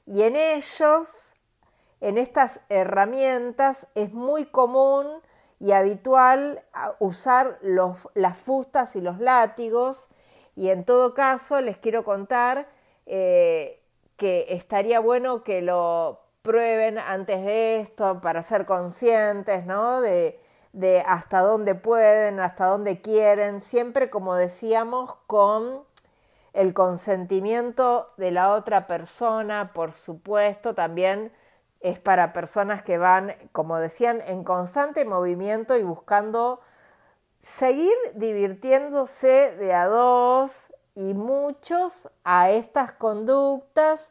[0.06, 1.36] y en ellos,
[2.00, 5.06] en estas herramientas, es muy común
[5.60, 6.64] y habitual
[6.98, 7.60] usar
[8.14, 10.08] las fustas y los látigos.
[10.56, 12.68] Y en todo caso, les quiero contar
[13.06, 13.80] eh,
[14.16, 20.00] que estaría bueno que lo prueben antes de esto para ser conscientes, ¿no?
[20.00, 20.40] De,
[20.72, 25.84] de hasta dónde pueden, hasta dónde quieren, siempre como decíamos, con
[26.52, 31.32] el consentimiento de la otra persona, por supuesto, también
[31.80, 36.60] es para personas que van, como decían, en constante movimiento y buscando
[37.40, 44.10] seguir divirtiéndose de a dos y muchos a estas conductas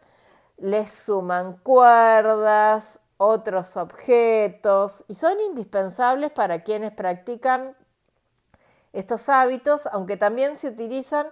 [0.59, 7.75] les suman cuerdas, otros objetos y son indispensables para quienes practican
[8.93, 11.27] estos hábitos, aunque también se utilizan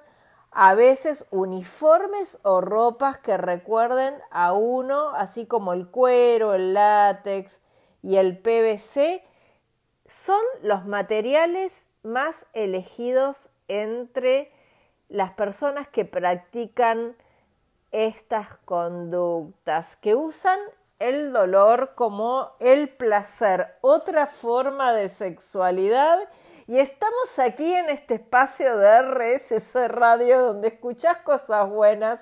[0.52, 7.62] a veces uniformes o ropas que recuerden a uno, así como el cuero, el látex
[8.02, 9.24] y el PVC,
[10.08, 14.52] son los materiales más elegidos entre
[15.10, 17.16] las personas que practican
[17.92, 20.60] estas conductas, que usan
[21.00, 26.18] el dolor como el placer, otra forma de sexualidad.
[26.68, 32.20] Y estamos aquí en este espacio de RSC Radio donde escuchás cosas buenas,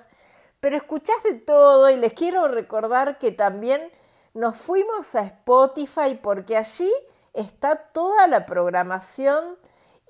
[0.60, 1.90] pero escuchás de todo.
[1.90, 3.90] Y les quiero recordar que también
[4.34, 6.92] nos fuimos a Spotify porque allí
[7.32, 9.56] está toda la programación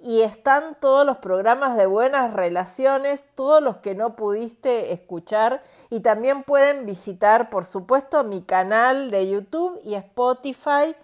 [0.07, 5.99] y están todos los programas de buenas relaciones, todos los que no pudiste escuchar y
[5.99, 10.95] también pueden visitar por supuesto mi canal de YouTube y Spotify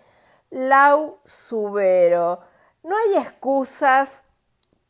[0.51, 2.43] Lau Subero.
[2.85, 4.23] No hay excusas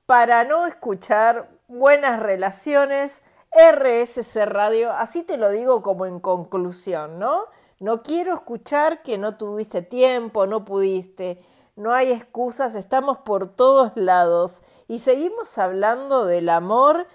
[0.04, 3.22] para no escuchar buenas relaciones.
[3.50, 7.46] RSC Radio, así te lo digo como en conclusión, ¿no?
[7.80, 11.42] No quiero escuchar que no tuviste tiempo, no pudiste.
[11.76, 17.06] No hay excusas, estamos por todos lados y seguimos hablando del amor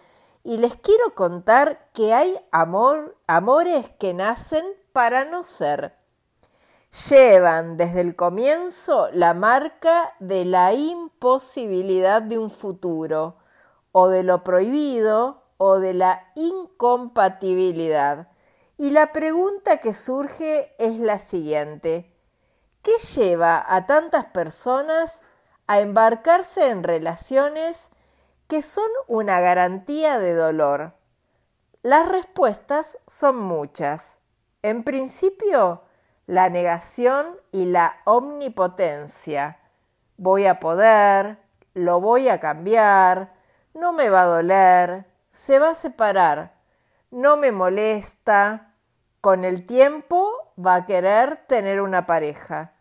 [0.44, 5.98] y les quiero contar que hay amor, amores que nacen para no ser
[7.10, 13.38] llevan desde el comienzo la marca de la imposibilidad de un futuro,
[13.92, 18.30] o de lo prohibido, o de la incompatibilidad.
[18.78, 22.17] Y la pregunta que surge es la siguiente.
[22.88, 25.20] ¿Qué lleva a tantas personas
[25.68, 27.90] a embarcarse en relaciones
[28.48, 30.94] que son una garantía de dolor?
[31.82, 34.20] Las respuestas son muchas.
[34.62, 35.82] En principio,
[36.28, 39.60] la negación y la omnipotencia.
[40.16, 41.40] Voy a poder,
[41.74, 43.34] lo voy a cambiar,
[43.74, 46.56] no me va a doler, se va a separar,
[47.12, 48.76] no me molesta,
[49.20, 52.76] con el tiempo va a querer tener una pareja.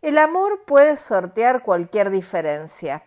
[0.00, 3.02] El amor puede sortear cualquier diferencia.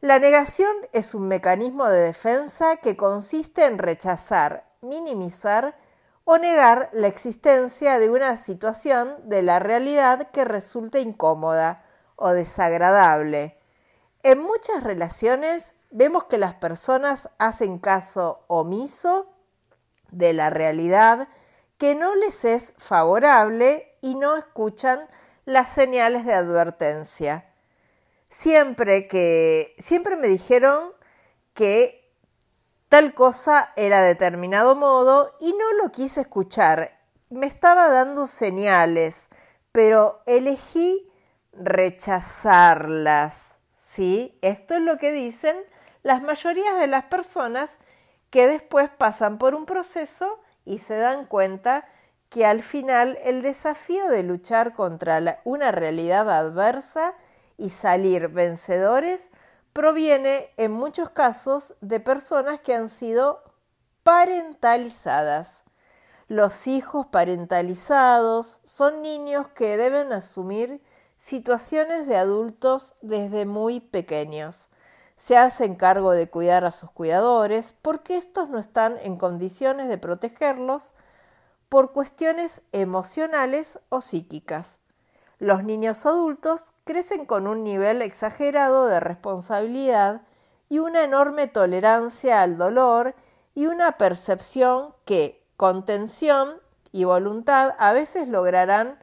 [0.00, 5.76] La negación es un mecanismo de defensa que consiste en rechazar, minimizar
[6.24, 11.84] o negar la existencia de una situación de la realidad que resulte incómoda
[12.16, 13.58] o desagradable.
[14.22, 19.26] En muchas relaciones vemos que las personas hacen caso omiso
[20.10, 21.28] de la realidad
[21.76, 25.08] que no les es favorable y no escuchan
[25.44, 27.46] las señales de advertencia.
[28.28, 30.92] Siempre que siempre me dijeron
[31.54, 32.10] que
[32.88, 36.98] tal cosa era determinado modo y no lo quise escuchar.
[37.30, 39.28] Me estaba dando señales,
[39.72, 41.10] pero elegí
[41.52, 43.58] rechazarlas.
[43.76, 44.38] ¿Sí?
[44.40, 45.56] Esto es lo que dicen
[46.02, 47.78] las mayorías de las personas
[48.30, 51.86] que después pasan por un proceso y se dan cuenta
[52.32, 57.12] que al final el desafío de luchar contra una realidad adversa
[57.58, 59.30] y salir vencedores
[59.74, 63.42] proviene en muchos casos de personas que han sido
[64.02, 65.64] parentalizadas.
[66.26, 70.82] Los hijos parentalizados son niños que deben asumir
[71.18, 74.70] situaciones de adultos desde muy pequeños.
[75.16, 79.98] Se hacen cargo de cuidar a sus cuidadores porque estos no están en condiciones de
[79.98, 80.94] protegerlos
[81.72, 84.78] por cuestiones emocionales o psíquicas.
[85.38, 90.20] Los niños adultos crecen con un nivel exagerado de responsabilidad
[90.68, 93.14] y una enorme tolerancia al dolor
[93.54, 96.60] y una percepción que, contención
[96.92, 98.98] y voluntad a veces lograrán,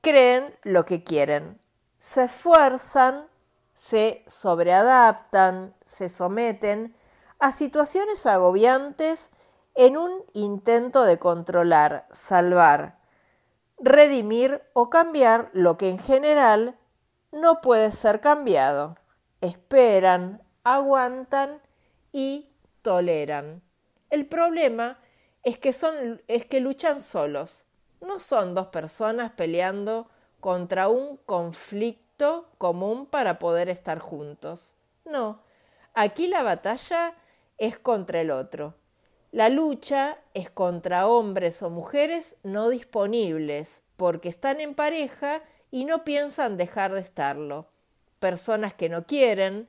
[0.00, 1.60] creen lo que quieren.
[2.00, 3.28] Se esfuerzan,
[3.74, 6.96] se sobreadaptan, se someten
[7.38, 9.30] a situaciones agobiantes
[9.78, 12.98] en un intento de controlar, salvar,
[13.78, 16.76] redimir o cambiar lo que en general
[17.30, 18.96] no puede ser cambiado.
[19.40, 21.62] Esperan, aguantan
[22.10, 22.50] y
[22.82, 23.62] toleran.
[24.10, 24.98] El problema
[25.44, 27.64] es que, son, es que luchan solos.
[28.00, 30.08] No son dos personas peleando
[30.40, 34.74] contra un conflicto común para poder estar juntos.
[35.04, 35.40] No,
[35.94, 37.14] aquí la batalla
[37.58, 38.74] es contra el otro.
[39.38, 46.02] La lucha es contra hombres o mujeres no disponibles porque están en pareja y no
[46.02, 47.68] piensan dejar de estarlo.
[48.18, 49.68] Personas que no quieren,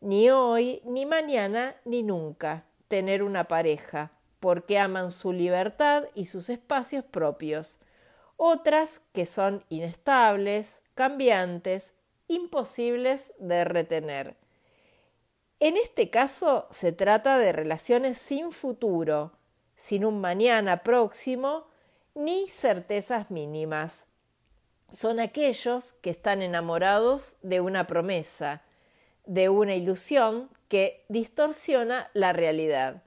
[0.00, 6.50] ni hoy, ni mañana, ni nunca, tener una pareja porque aman su libertad y sus
[6.50, 7.78] espacios propios,
[8.36, 11.94] otras que son inestables, cambiantes,
[12.26, 14.47] imposibles de retener.
[15.60, 19.32] En este caso se trata de relaciones sin futuro,
[19.74, 21.66] sin un mañana próximo,
[22.14, 24.06] ni certezas mínimas.
[24.88, 28.62] Son aquellos que están enamorados de una promesa,
[29.26, 33.02] de una ilusión que distorsiona la realidad.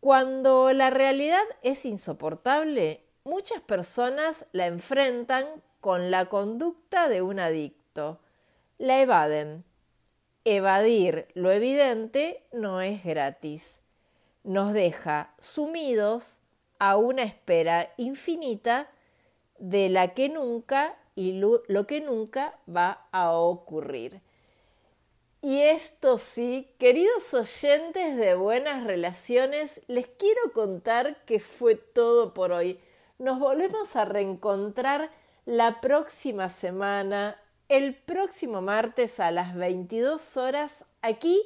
[0.00, 5.46] Cuando la realidad es insoportable, muchas personas la enfrentan
[5.80, 8.20] con la conducta de un adicto.
[8.78, 9.64] La evaden.
[10.44, 13.80] Evadir lo evidente no es gratis.
[14.42, 16.40] Nos deja sumidos
[16.78, 18.90] a una espera infinita
[19.58, 24.20] de la que nunca y lo que nunca va a ocurrir.
[25.40, 32.52] Y esto sí, queridos oyentes de buenas relaciones, les quiero contar que fue todo por
[32.52, 32.80] hoy.
[33.18, 35.10] Nos volvemos a reencontrar
[35.44, 37.38] la próxima semana,
[37.68, 41.40] el próximo martes a las 22 horas, aquí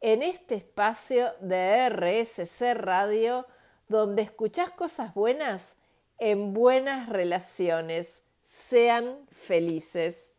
[0.00, 3.46] en este espacio de RSC Radio,
[3.88, 5.74] donde escuchás cosas buenas
[6.18, 8.20] en buenas relaciones.
[8.44, 10.32] Sean felices.